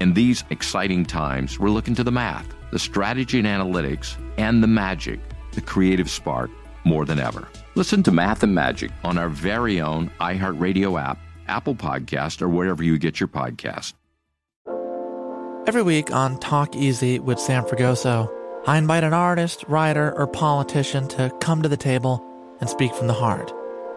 In 0.00 0.14
these 0.14 0.44
exciting 0.48 1.04
times, 1.04 1.58
we're 1.58 1.68
looking 1.68 1.94
to 1.96 2.04
the 2.04 2.12
math, 2.12 2.46
the 2.70 2.78
strategy 2.78 3.38
and 3.38 3.46
analytics, 3.46 4.16
and 4.38 4.62
the 4.62 4.68
magic, 4.68 5.20
the 5.52 5.60
creative 5.60 6.08
spark, 6.08 6.50
more 6.84 7.04
than 7.04 7.18
ever. 7.18 7.48
Listen 7.74 8.02
to 8.04 8.12
Math 8.12 8.42
and 8.42 8.54
Magic 8.54 8.90
on 9.04 9.18
our 9.18 9.28
very 9.28 9.80
own 9.80 10.10
iHeartRadio 10.20 10.98
app, 11.00 11.18
Apple 11.48 11.74
Podcast, 11.74 12.40
or 12.40 12.48
wherever 12.48 12.82
you 12.82 12.96
get 12.96 13.20
your 13.20 13.28
podcast. 13.28 13.92
Every 15.66 15.82
week 15.82 16.10
on 16.10 16.38
Talk 16.38 16.74
Easy 16.74 17.18
with 17.18 17.38
Sam 17.38 17.64
Fragoso, 17.64 18.32
I 18.66 18.78
invite 18.78 19.04
an 19.04 19.12
artist, 19.12 19.64
writer, 19.68 20.16
or 20.16 20.26
politician 20.26 21.08
to 21.08 21.30
come 21.40 21.60
to 21.62 21.68
the 21.68 21.76
table 21.76 22.24
and 22.60 22.70
speak 22.70 22.94
from 22.94 23.08
the 23.08 23.12
heart 23.12 23.52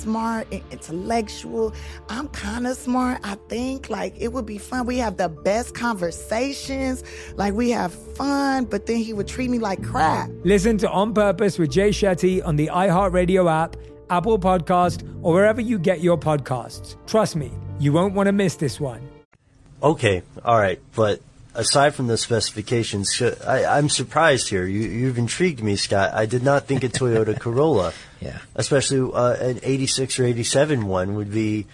smart 0.00 0.46
and 0.50 0.62
intellectual. 0.70 1.74
I'm 2.08 2.28
kind 2.28 2.66
of 2.66 2.76
smart, 2.76 3.20
I 3.22 3.36
think. 3.48 3.90
Like, 3.90 4.14
it 4.18 4.32
would 4.32 4.46
be 4.46 4.58
fun. 4.58 4.86
We 4.86 4.98
have 4.98 5.16
the 5.16 5.28
best 5.28 5.74
conversations. 5.74 7.04
Like, 7.36 7.54
we 7.54 7.70
have 7.70 7.92
fun, 7.92 8.64
but 8.64 8.86
then 8.86 8.96
he 8.96 9.12
would 9.12 9.28
treat 9.28 9.50
me 9.50 9.58
like 9.58 9.82
crap. 9.82 10.30
Listen 10.44 10.78
to 10.78 10.90
On 10.90 11.12
Purpose 11.14 11.58
with 11.58 11.70
Jay 11.70 11.90
Shetty 11.90 12.44
on 12.44 12.56
the 12.56 12.68
iHeartRadio 12.68 13.50
app, 13.50 13.76
Apple 14.08 14.38
Podcast, 14.38 15.02
or 15.22 15.34
wherever 15.34 15.60
you 15.60 15.78
get 15.78 16.00
your 16.00 16.18
podcasts. 16.18 16.96
Trust 17.06 17.36
me, 17.36 17.52
you 17.78 17.92
won't 17.92 18.14
want 18.14 18.26
to 18.26 18.32
miss 18.32 18.56
this 18.56 18.80
one. 18.80 19.06
Okay, 19.82 20.22
all 20.44 20.58
right, 20.58 20.80
but 20.94 21.20
aside 21.54 21.94
from 21.94 22.06
the 22.06 22.18
specifications, 22.18 23.12
sh- 23.14 23.40
I, 23.46 23.64
I'm 23.64 23.88
surprised 23.88 24.48
here. 24.48 24.66
You, 24.66 24.80
you've 24.80 25.16
intrigued 25.18 25.62
me, 25.62 25.76
Scott. 25.76 26.12
I 26.12 26.26
did 26.26 26.42
not 26.42 26.66
think 26.66 26.84
a 26.84 26.88
Toyota 26.88 27.38
Corolla, 27.38 27.92
Yeah. 28.20 28.38
especially 28.54 29.10
uh, 29.14 29.32
an 29.34 29.60
86 29.62 30.18
or 30.20 30.24
87 30.24 30.86
one, 30.86 31.14
would 31.14 31.32
be 31.32 31.66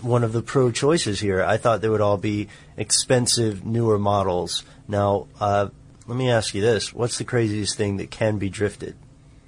one 0.00 0.24
of 0.24 0.32
the 0.32 0.42
pro 0.42 0.70
choices 0.70 1.20
here. 1.20 1.42
I 1.42 1.56
thought 1.58 1.80
they 1.82 1.88
would 1.88 2.00
all 2.00 2.16
be 2.18 2.48
expensive, 2.76 3.64
newer 3.64 3.98
models. 3.98 4.62
Now, 4.88 5.26
uh, 5.40 5.68
let 6.06 6.16
me 6.16 6.30
ask 6.30 6.54
you 6.54 6.60
this: 6.62 6.92
What's 6.94 7.18
the 7.18 7.24
craziest 7.24 7.76
thing 7.76 7.98
that 7.98 8.10
can 8.10 8.38
be 8.38 8.48
drifted? 8.48 8.96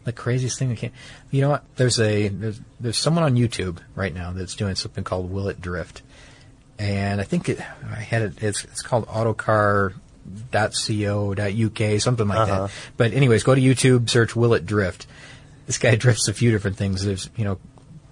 The 0.04 0.12
craziest 0.12 0.58
thing 0.58 0.68
that 0.68 0.76
can, 0.78 0.90
you 1.30 1.40
know 1.40 1.48
what? 1.50 1.64
There's 1.76 1.98
a 1.98 2.28
there's, 2.28 2.60
there's 2.78 2.98
someone 2.98 3.24
on 3.24 3.36
YouTube 3.36 3.78
right 3.94 4.12
now 4.14 4.32
that's 4.32 4.54
doing 4.54 4.74
something 4.76 5.02
called 5.02 5.30
Will 5.30 5.48
It 5.48 5.60
Drift, 5.62 6.02
and 6.78 7.20
I 7.20 7.24
think 7.24 7.48
it 7.48 7.58
I 7.60 7.96
had 8.00 8.20
it. 8.22 8.42
It's 8.42 8.64
it's 8.64 8.82
called 8.82 9.06
autocar.co.uk 10.52 12.00
something 12.00 12.28
like 12.28 12.38
Uh-huh. 12.38 12.66
that. 12.66 12.70
But 12.96 13.12
anyways, 13.12 13.42
go 13.42 13.54
to 13.54 13.60
YouTube, 13.60 14.08
search 14.10 14.34
Will 14.36 14.54
It 14.54 14.66
Drift. 14.66 15.06
This 15.66 15.78
guy 15.78 15.94
drifts 15.96 16.28
a 16.28 16.34
few 16.34 16.50
different 16.50 16.76
things. 16.76 17.04
There's 17.04 17.30
you 17.36 17.44
know 17.44 17.58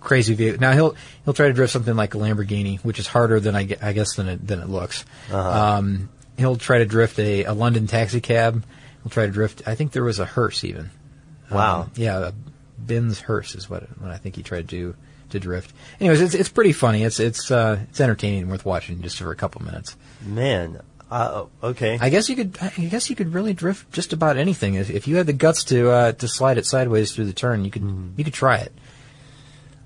crazy 0.01 0.35
vehicle. 0.35 0.61
Now 0.61 0.73
he'll 0.73 0.95
he'll 1.25 1.35
try 1.35 1.49
to 1.49 1.53
drift 1.53 1.73
something 1.73 1.97
like 1.97 2.15
a 2.15 2.19
Lamborghini, 2.19 2.81
which 2.81 2.99
is 2.99 3.07
harder 3.07 3.41
than 3.41 3.55
I, 3.55 3.69
I 3.81 3.93
guess 3.93 4.17
than 4.17 4.29
it 4.29 4.47
than 4.47 4.61
it 4.61 4.69
looks. 4.69 5.05
Uh-huh. 5.31 5.77
Um, 5.79 6.09
he'll 6.37 6.57
try 6.57 6.79
to 6.79 6.87
drift 6.87 7.19
a, 7.19 7.45
a 7.45 7.53
London 7.53 7.87
taxi 7.87 8.21
cab. 8.21 8.65
He'll 9.03 9.11
try 9.11 9.27
to 9.27 9.33
drift. 9.33 9.63
I 9.67 9.75
think 9.75 9.93
there 9.93 10.05
was 10.05 10.19
a 10.19 10.25
hearse 10.25 10.65
even. 10.65 10.91
Wow. 11.51 11.83
Um, 11.83 11.93
yeah, 11.97 12.29
a 12.29 12.33
Benz 12.79 13.21
hearse 13.21 13.55
is 13.55 13.69
what 13.71 13.85
what 14.01 14.11
I 14.11 14.17
think 14.17 14.37
he 14.37 14.43
tried 14.43 14.69
to 14.69 14.77
do 14.77 14.97
to 15.31 15.41
drift. 15.41 15.75
Anyways, 16.01 16.21
it's 16.21 16.35
it's 16.35 16.49
pretty 16.49 16.73
funny. 16.73 17.05
It's 17.05 17.21
it's 17.21 17.51
uh, 17.51 17.81
it's 17.89 18.01
entertaining 18.01 18.43
and 18.43 18.51
worth 18.51 18.65
watching 18.65 19.03
just 19.03 19.19
for 19.19 19.31
a 19.31 19.37
couple 19.37 19.63
minutes. 19.63 19.97
Man, 20.25 20.81
uh, 21.13 21.47
okay. 21.63 21.99
I 22.01 22.09
guess 22.09 22.31
you 22.31 22.37
could 22.37 22.57
I 22.59 22.71
guess 22.71 23.11
you 23.11 23.17
could 23.17 23.35
really 23.35 23.53
drift 23.53 23.93
just 23.93 24.15
about 24.15 24.39
anything 24.39 24.77
if, 24.77 24.89
if 24.89 25.07
you 25.07 25.17
had 25.17 25.27
the 25.27 25.35
guts 25.35 25.65
to 25.65 25.91
uh, 25.91 26.13
to 26.13 26.27
slide 26.27 26.57
it 26.57 26.65
sideways 26.65 27.13
through 27.13 27.27
the 27.27 27.35
turn. 27.35 27.67
You 27.67 27.71
could 27.71 28.15
you 28.17 28.25
could 28.25 28.33
try 28.33 28.57
it. 28.57 28.73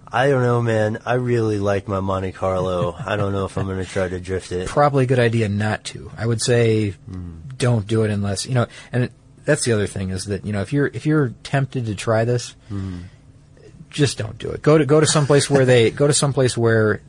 I 0.06 0.28
don't 0.28 0.44
know, 0.44 0.62
man. 0.62 0.98
I 1.04 1.14
really 1.14 1.58
like 1.58 1.88
my 1.88 1.98
Monte 1.98 2.30
Carlo. 2.30 2.94
I 2.96 3.16
don't 3.16 3.32
know 3.32 3.44
if 3.44 3.58
I'm 3.58 3.66
going 3.66 3.84
to 3.84 3.90
try 3.90 4.08
to 4.08 4.20
drift 4.20 4.52
it. 4.52 4.68
Probably 4.68 5.02
a 5.02 5.06
good 5.08 5.18
idea 5.18 5.48
not 5.48 5.82
to. 5.86 6.12
I 6.16 6.24
would 6.24 6.40
say 6.40 6.94
don't 7.58 7.88
do 7.88 8.04
it 8.04 8.12
unless 8.12 8.46
you 8.46 8.54
know. 8.54 8.68
And 8.92 9.04
it, 9.04 9.12
that's 9.44 9.64
the 9.64 9.72
other 9.72 9.88
thing 9.88 10.10
is 10.10 10.26
that 10.26 10.46
you 10.46 10.52
know 10.52 10.60
if 10.60 10.72
you're 10.72 10.86
if 10.86 11.06
you're 11.06 11.30
tempted 11.42 11.86
to 11.86 11.96
try 11.96 12.24
this, 12.24 12.54
just 13.90 14.16
don't 14.16 14.38
do 14.38 14.50
it. 14.50 14.62
Go 14.62 14.78
to 14.78 14.86
go 14.86 15.00
to 15.00 15.06
someplace 15.06 15.50
where 15.50 15.64
they 15.64 15.90
go 15.90 16.06
to 16.06 16.14
someplace 16.14 16.56
where 16.56 17.00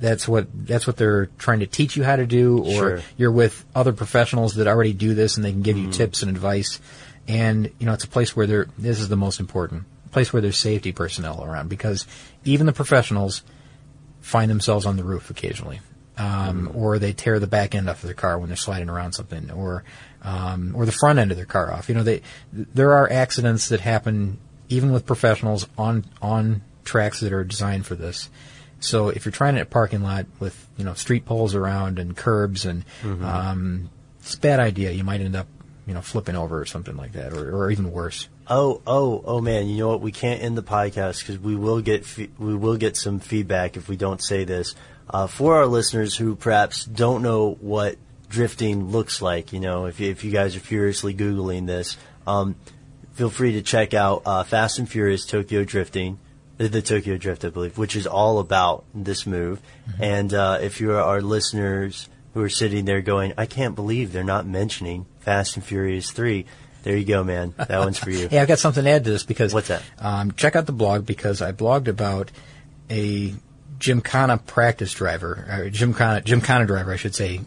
that's 0.00 0.26
what 0.26 0.48
that's 0.66 0.86
what 0.86 0.96
they're 0.96 1.26
trying 1.38 1.60
to 1.60 1.66
teach 1.66 1.96
you 1.96 2.04
how 2.04 2.16
to 2.16 2.26
do, 2.26 2.58
or 2.64 2.72
Sure. 2.72 3.00
you're 3.16 3.32
with 3.32 3.64
other 3.74 3.92
professionals 3.92 4.54
that 4.54 4.66
already 4.66 4.92
do 4.92 5.14
this 5.14 5.36
and 5.36 5.44
they 5.44 5.52
can 5.52 5.62
give 5.62 5.76
you 5.76 5.90
tips 5.90 6.22
and 6.22 6.30
advice. 6.30 6.80
And 7.28 7.70
you 7.78 7.86
know 7.86 7.92
it's 7.92 8.04
a 8.04 8.08
place 8.08 8.34
where 8.34 8.46
there 8.46 8.66
this 8.78 8.98
is 8.98 9.08
the 9.08 9.16
most 9.16 9.40
important 9.40 9.84
place 10.10 10.32
where 10.32 10.42
there's 10.42 10.56
safety 10.56 10.90
personnel 10.90 11.44
around 11.44 11.68
because 11.68 12.04
even 12.44 12.66
the 12.66 12.72
professionals 12.72 13.42
find 14.20 14.50
themselves 14.50 14.84
on 14.86 14.96
the 14.96 15.04
roof 15.04 15.30
occasionally. 15.30 15.80
Um, 16.18 16.70
Or 16.74 16.98
they 16.98 17.12
tear 17.14 17.38
the 17.38 17.46
back 17.46 17.74
end 17.74 17.88
off 17.88 18.02
of 18.02 18.08
their 18.08 18.14
car 18.14 18.38
when 18.38 18.48
they're 18.48 18.56
sliding 18.56 18.90
around 18.90 19.12
something, 19.12 19.50
or 19.50 19.84
um, 20.22 20.74
or 20.76 20.84
the 20.84 20.92
front 20.92 21.18
end 21.18 21.30
of 21.30 21.36
their 21.38 21.46
car 21.46 21.72
off. 21.72 21.88
You 21.88 21.94
know, 21.94 22.02
they 22.02 22.20
there 22.52 22.92
are 22.92 23.10
accidents 23.10 23.68
that 23.70 23.80
happen 23.80 24.38
even 24.68 24.92
with 24.92 25.06
professionals 25.06 25.66
on 25.78 26.04
on 26.20 26.60
tracks 26.84 27.20
that 27.20 27.32
are 27.32 27.44
designed 27.44 27.86
for 27.86 27.94
this. 27.94 28.28
So 28.80 29.08
if 29.10 29.24
you're 29.24 29.32
trying 29.32 29.54
it 29.56 29.58
in 29.58 29.62
a 29.62 29.66
parking 29.66 30.02
lot 30.02 30.26
with 30.38 30.66
you 30.76 30.84
know 30.84 30.94
street 30.94 31.24
poles 31.26 31.54
around 31.54 31.98
and 31.98 32.16
curbs 32.16 32.64
and 32.66 32.84
Mhm. 33.02 33.22
um, 33.24 33.90
it's 34.20 34.34
a 34.34 34.38
bad 34.40 34.60
idea. 34.60 34.90
You 34.90 35.04
might 35.04 35.20
end 35.20 35.36
up 35.36 35.46
you 35.86 35.94
know 35.94 36.00
flipping 36.02 36.36
over 36.36 36.60
or 36.60 36.66
something 36.66 36.96
like 36.96 37.12
that, 37.12 37.32
or, 37.32 37.54
or 37.56 37.70
even 37.70 37.90
worse. 37.92 38.28
Oh, 38.48 38.80
oh, 38.86 39.22
oh 39.24 39.40
man! 39.40 39.68
You 39.68 39.78
know 39.78 39.88
what? 39.88 40.00
We 40.00 40.12
can't 40.12 40.42
end 40.42 40.56
the 40.58 40.62
podcast 40.62 41.20
because 41.20 41.38
we 41.38 41.54
will 41.56 41.80
get 41.80 42.04
fe- 42.04 42.30
we 42.38 42.54
will 42.56 42.76
get 42.76 42.96
some 42.96 43.20
feedback 43.20 43.76
if 43.76 43.88
we 43.88 43.96
don't 43.96 44.22
say 44.22 44.44
this. 44.44 44.74
Uh, 45.08 45.26
for 45.26 45.56
our 45.56 45.66
listeners 45.66 46.16
who 46.16 46.34
perhaps 46.36 46.84
don't 46.84 47.22
know 47.22 47.56
what 47.60 47.96
drifting 48.28 48.90
looks 48.90 49.20
like, 49.20 49.52
you 49.52 49.58
know, 49.60 49.86
if 49.86 49.98
you, 49.98 50.08
if 50.10 50.22
you 50.24 50.30
guys 50.30 50.54
are 50.54 50.60
furiously 50.60 51.12
googling 51.12 51.66
this, 51.66 51.96
um, 52.28 52.54
feel 53.14 53.28
free 53.30 53.52
to 53.52 53.62
check 53.62 53.92
out 53.92 54.22
uh, 54.24 54.44
Fast 54.44 54.78
and 54.78 54.88
Furious 54.88 55.26
Tokyo 55.26 55.64
Drifting, 55.64 56.18
the, 56.68 56.82
Tokyo 56.82 57.16
Drift, 57.16 57.44
I 57.44 57.48
believe, 57.48 57.78
which 57.78 57.96
is 57.96 58.06
all 58.06 58.38
about 58.38 58.84
this 58.94 59.26
move. 59.26 59.60
And 59.98 60.32
uh, 60.34 60.58
if 60.60 60.80
you 60.80 60.92
are 60.92 61.02
our 61.02 61.20
listeners 61.20 62.08
who 62.34 62.42
are 62.42 62.48
sitting 62.48 62.84
there 62.84 63.00
going, 63.00 63.32
"I 63.38 63.46
can't 63.46 63.74
believe 63.74 64.12
they're 64.12 64.24
not 64.24 64.46
mentioning 64.46 65.06
Fast 65.20 65.56
and 65.56 65.64
Furious 65.64 66.10
Three," 66.10 66.46
there 66.82 66.96
you 66.96 67.04
go, 67.04 67.24
man. 67.24 67.54
That 67.56 67.78
one's 67.78 67.98
for 67.98 68.10
you. 68.10 68.28
Hey, 68.30 68.38
I've 68.38 68.48
got 68.48 68.58
something 68.58 68.84
to 68.84 68.90
add 68.90 69.04
to 69.04 69.10
this 69.10 69.24
because 69.24 69.52
What's 69.52 69.68
that? 69.68 69.82
Um, 69.98 70.32
check 70.32 70.56
out 70.56 70.66
the 70.66 70.72
blog 70.72 71.06
because 71.06 71.42
I 71.42 71.52
blogged 71.52 71.88
about 71.88 72.30
a 72.88 73.34
Gymkhana 73.78 74.38
practice 74.38 74.92
driver, 74.92 75.46
or 75.50 75.70
Gymkhana 75.70 76.22
Gymkhana 76.22 76.66
driver, 76.66 76.92
I 76.92 76.96
should 76.96 77.14
say, 77.14 77.40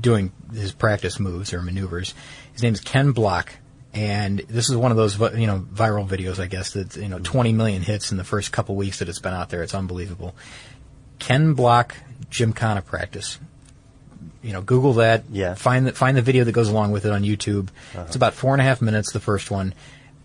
doing 0.00 0.32
his 0.52 0.72
practice 0.72 1.18
moves 1.18 1.52
or 1.52 1.62
maneuvers. 1.62 2.14
His 2.52 2.62
name 2.62 2.74
is 2.74 2.80
Ken 2.80 3.12
Block, 3.12 3.52
and 3.94 4.38
this 4.48 4.70
is 4.70 4.76
one 4.76 4.90
of 4.90 4.96
those 4.96 5.18
you 5.38 5.46
know 5.46 5.66
viral 5.72 6.08
videos, 6.08 6.38
I 6.38 6.46
guess 6.46 6.72
that 6.72 6.96
you 6.96 7.08
know 7.08 7.18
20 7.18 7.52
million 7.52 7.82
hits 7.82 8.10
in 8.10 8.16
the 8.16 8.24
first 8.24 8.52
couple 8.52 8.74
weeks 8.74 8.98
that 9.00 9.08
it's 9.08 9.18
been 9.18 9.34
out 9.34 9.50
there. 9.50 9.62
It's 9.62 9.74
unbelievable. 9.74 10.34
Ken 11.18 11.54
Block 11.54 11.94
Jim 12.30 12.52
Gymkhana 12.52 12.82
practice. 12.82 13.38
You 14.42 14.52
know, 14.52 14.62
Google 14.62 14.94
that. 14.94 15.24
Yeah. 15.30 15.54
Find 15.54 15.86
the 15.86 15.92
find 15.92 16.16
the 16.16 16.22
video 16.22 16.44
that 16.44 16.52
goes 16.52 16.68
along 16.68 16.92
with 16.92 17.04
it 17.04 17.12
on 17.12 17.22
YouTube. 17.22 17.68
Uh-huh. 17.68 18.04
It's 18.06 18.16
about 18.16 18.34
four 18.34 18.54
and 18.54 18.60
a 18.60 18.64
half 18.64 18.80
minutes. 18.82 19.12
The 19.12 19.20
first 19.20 19.50
one, 19.50 19.74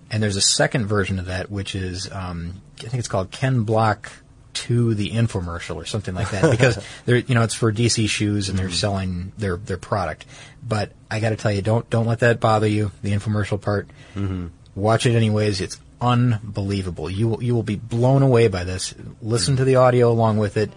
and 0.10 0.24
there's 0.24 0.38
a 0.38 0.42
second 0.42 0.88
version 0.88 1.20
of 1.20 1.26
that, 1.26 1.52
which 1.52 1.76
is 1.76 2.12
um, 2.12 2.62
I 2.80 2.84
think 2.84 2.96
it's 2.96 3.08
called 3.08 3.32
Ken 3.32 3.64
Block 3.64 4.12
to 4.54 4.94
the 4.94 5.12
infomercial 5.12 5.76
or 5.76 5.86
something 5.86 6.16
like 6.16 6.32
that 6.32 6.50
because 6.52 6.84
they're 7.06 7.18
you 7.18 7.36
know 7.36 7.44
it's 7.44 7.54
for 7.54 7.72
DC 7.72 8.10
shoes 8.10 8.50
and 8.50 8.58
they're 8.58 8.68
mm-hmm. 8.68 8.76
selling 8.76 9.32
their 9.38 9.58
their 9.58 9.78
product. 9.78 10.26
But 10.68 10.92
I 11.10 11.20
got 11.20 11.30
to 11.30 11.36
tell 11.36 11.52
you, 11.52 11.62
don't 11.62 11.90
don't 11.90 12.08
let 12.08 12.20
that 12.20 12.40
bother 12.40 12.68
you. 12.68 12.92
The 13.02 13.12
infomercial 13.12 13.62
part. 13.62 13.88
Mhm. 14.16 14.50
Watch 14.76 15.06
it 15.06 15.16
anyways. 15.16 15.62
It's 15.62 15.80
unbelievable. 16.02 17.10
You 17.10 17.28
will 17.30 17.44
you 17.44 17.56
will 17.56 17.64
be 17.64 17.76
blown 17.76 18.22
away 18.22 18.48
by 18.48 18.64
this. 18.64 18.94
Listen 19.22 19.56
to 19.58 19.66
the 19.66 19.78
audio 19.78 20.12
along 20.12 20.38
with 20.38 20.58
it, 20.58 20.72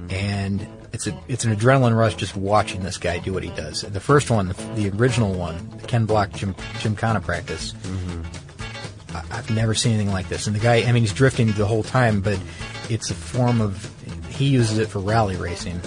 mm-hmm. 0.00 0.10
and 0.10 0.66
it's 0.92 1.06
a 1.06 1.18
it's 1.28 1.44
an 1.44 1.54
adrenaline 1.54 1.96
rush 1.96 2.14
just 2.16 2.36
watching 2.36 2.82
this 2.82 2.98
guy 2.98 3.18
do 3.18 3.32
what 3.32 3.42
he 3.42 3.50
does. 3.50 3.82
The 3.82 4.00
first 4.00 4.30
one, 4.30 4.48
the, 4.48 4.54
the 4.74 4.90
original 4.90 5.32
one, 5.32 5.78
Ken 5.86 6.06
Block 6.06 6.32
Jim 6.32 6.54
Gymkhana 6.80 7.20
practice. 7.20 7.72
Mm-hmm. 7.72 9.16
I, 9.16 9.38
I've 9.38 9.50
never 9.50 9.74
seen 9.74 9.94
anything 9.94 10.12
like 10.12 10.28
this. 10.28 10.46
And 10.46 10.56
the 10.56 10.60
guy, 10.60 10.82
I 10.82 10.92
mean, 10.92 11.02
he's 11.02 11.12
drifting 11.12 11.52
the 11.52 11.66
whole 11.66 11.82
time, 11.82 12.20
but 12.20 12.38
it's 12.90 13.10
a 13.10 13.14
form 13.14 13.60
of 13.60 13.92
he 14.28 14.48
uses 14.48 14.78
it 14.78 14.88
for 14.88 14.98
rally 14.98 15.36
racing. 15.36 15.80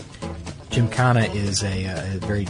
Gymkhana 0.69 1.33
is 1.33 1.63
a, 1.63 1.85
a 1.85 2.19
very 2.19 2.47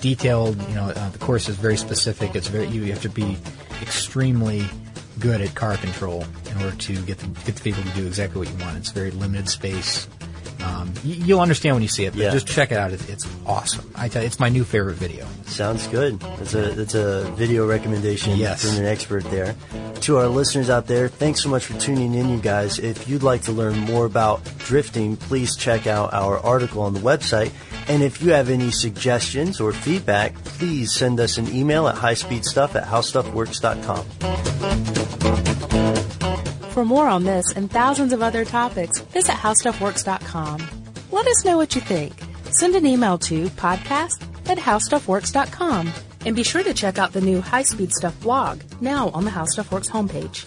detailed. 0.00 0.56
You 0.68 0.74
know, 0.74 0.90
uh, 0.90 1.08
the 1.10 1.18
course 1.18 1.48
is 1.48 1.56
very 1.56 1.76
specific. 1.76 2.34
It's 2.34 2.48
very 2.48 2.66
you 2.66 2.84
have 2.86 3.02
to 3.02 3.08
be 3.08 3.36
extremely 3.82 4.64
good 5.18 5.40
at 5.40 5.54
car 5.54 5.76
control 5.76 6.24
in 6.50 6.62
order 6.62 6.76
to 6.76 7.02
get 7.02 7.18
the, 7.18 7.26
get 7.44 7.56
the 7.56 7.62
people 7.62 7.82
to 7.82 7.90
do 7.90 8.06
exactly 8.06 8.38
what 8.38 8.50
you 8.50 8.64
want. 8.64 8.76
It's 8.76 8.90
very 8.90 9.10
limited 9.10 9.48
space. 9.48 10.08
Um, 10.68 10.92
y- 11.04 11.18
you'll 11.26 11.40
understand 11.40 11.76
when 11.76 11.82
you 11.82 11.88
see 11.88 12.04
it, 12.04 12.12
but 12.12 12.20
Yeah. 12.20 12.30
just 12.30 12.46
check 12.46 12.72
it 12.72 12.78
out. 12.78 12.92
It, 12.92 13.08
it's 13.08 13.26
awesome. 13.46 13.90
I 13.94 14.08
tell 14.08 14.22
you, 14.22 14.26
it's 14.26 14.40
my 14.40 14.48
new 14.48 14.64
favorite 14.64 14.96
video. 14.96 15.26
Sounds 15.46 15.86
good. 15.88 16.22
It's 16.40 16.54
a 16.54 16.72
that's 16.74 16.94
a 16.94 17.30
video 17.36 17.66
recommendation 17.66 18.36
Yes. 18.36 18.62
from 18.64 18.76
an 18.78 18.84
expert 18.86 19.24
there. 19.30 19.54
To 20.02 20.18
our 20.18 20.28
listeners 20.28 20.70
out 20.70 20.86
there, 20.86 21.08
thanks 21.08 21.42
so 21.42 21.48
much 21.48 21.64
for 21.64 21.78
tuning 21.80 22.14
in, 22.14 22.28
you 22.28 22.38
guys. 22.38 22.78
If 22.78 23.08
you'd 23.08 23.22
like 23.22 23.42
to 23.42 23.52
learn 23.52 23.76
more 23.78 24.04
about 24.04 24.40
drifting, 24.58 25.16
please 25.16 25.56
check 25.56 25.86
out 25.86 26.12
our 26.12 26.38
article 26.38 26.82
on 26.82 26.94
the 26.94 27.00
website. 27.00 27.50
And 27.88 28.02
if 28.02 28.22
you 28.22 28.32
have 28.32 28.50
any 28.50 28.70
suggestions 28.70 29.60
or 29.60 29.72
feedback, 29.72 30.34
please 30.44 30.92
send 30.92 31.18
us 31.20 31.38
an 31.38 31.48
email 31.54 31.88
at 31.88 31.96
highspeedstuff 31.96 32.74
at 32.74 32.84
howstuffworks.com. 32.84 34.87
For 36.78 36.84
more 36.84 37.08
on 37.08 37.24
this 37.24 37.52
and 37.56 37.68
thousands 37.68 38.12
of 38.12 38.22
other 38.22 38.44
topics, 38.44 39.00
visit 39.00 39.32
howstuffworks.com. 39.32 40.64
Let 41.10 41.26
us 41.26 41.44
know 41.44 41.56
what 41.56 41.74
you 41.74 41.80
think. 41.80 42.12
Send 42.52 42.76
an 42.76 42.86
email 42.86 43.18
to 43.18 43.48
podcast 43.48 44.22
at 44.48 44.58
howstuffworks.com. 44.58 45.92
And 46.24 46.36
be 46.36 46.44
sure 46.44 46.62
to 46.62 46.72
check 46.72 46.98
out 46.98 47.12
the 47.12 47.20
new 47.20 47.40
High 47.40 47.64
Speed 47.64 47.90
Stuff 47.90 48.20
blog, 48.20 48.60
now 48.80 49.08
on 49.08 49.24
the 49.24 49.30
How 49.30 49.44
Stuff 49.44 49.72
Works 49.72 49.90
homepage. 49.90 50.46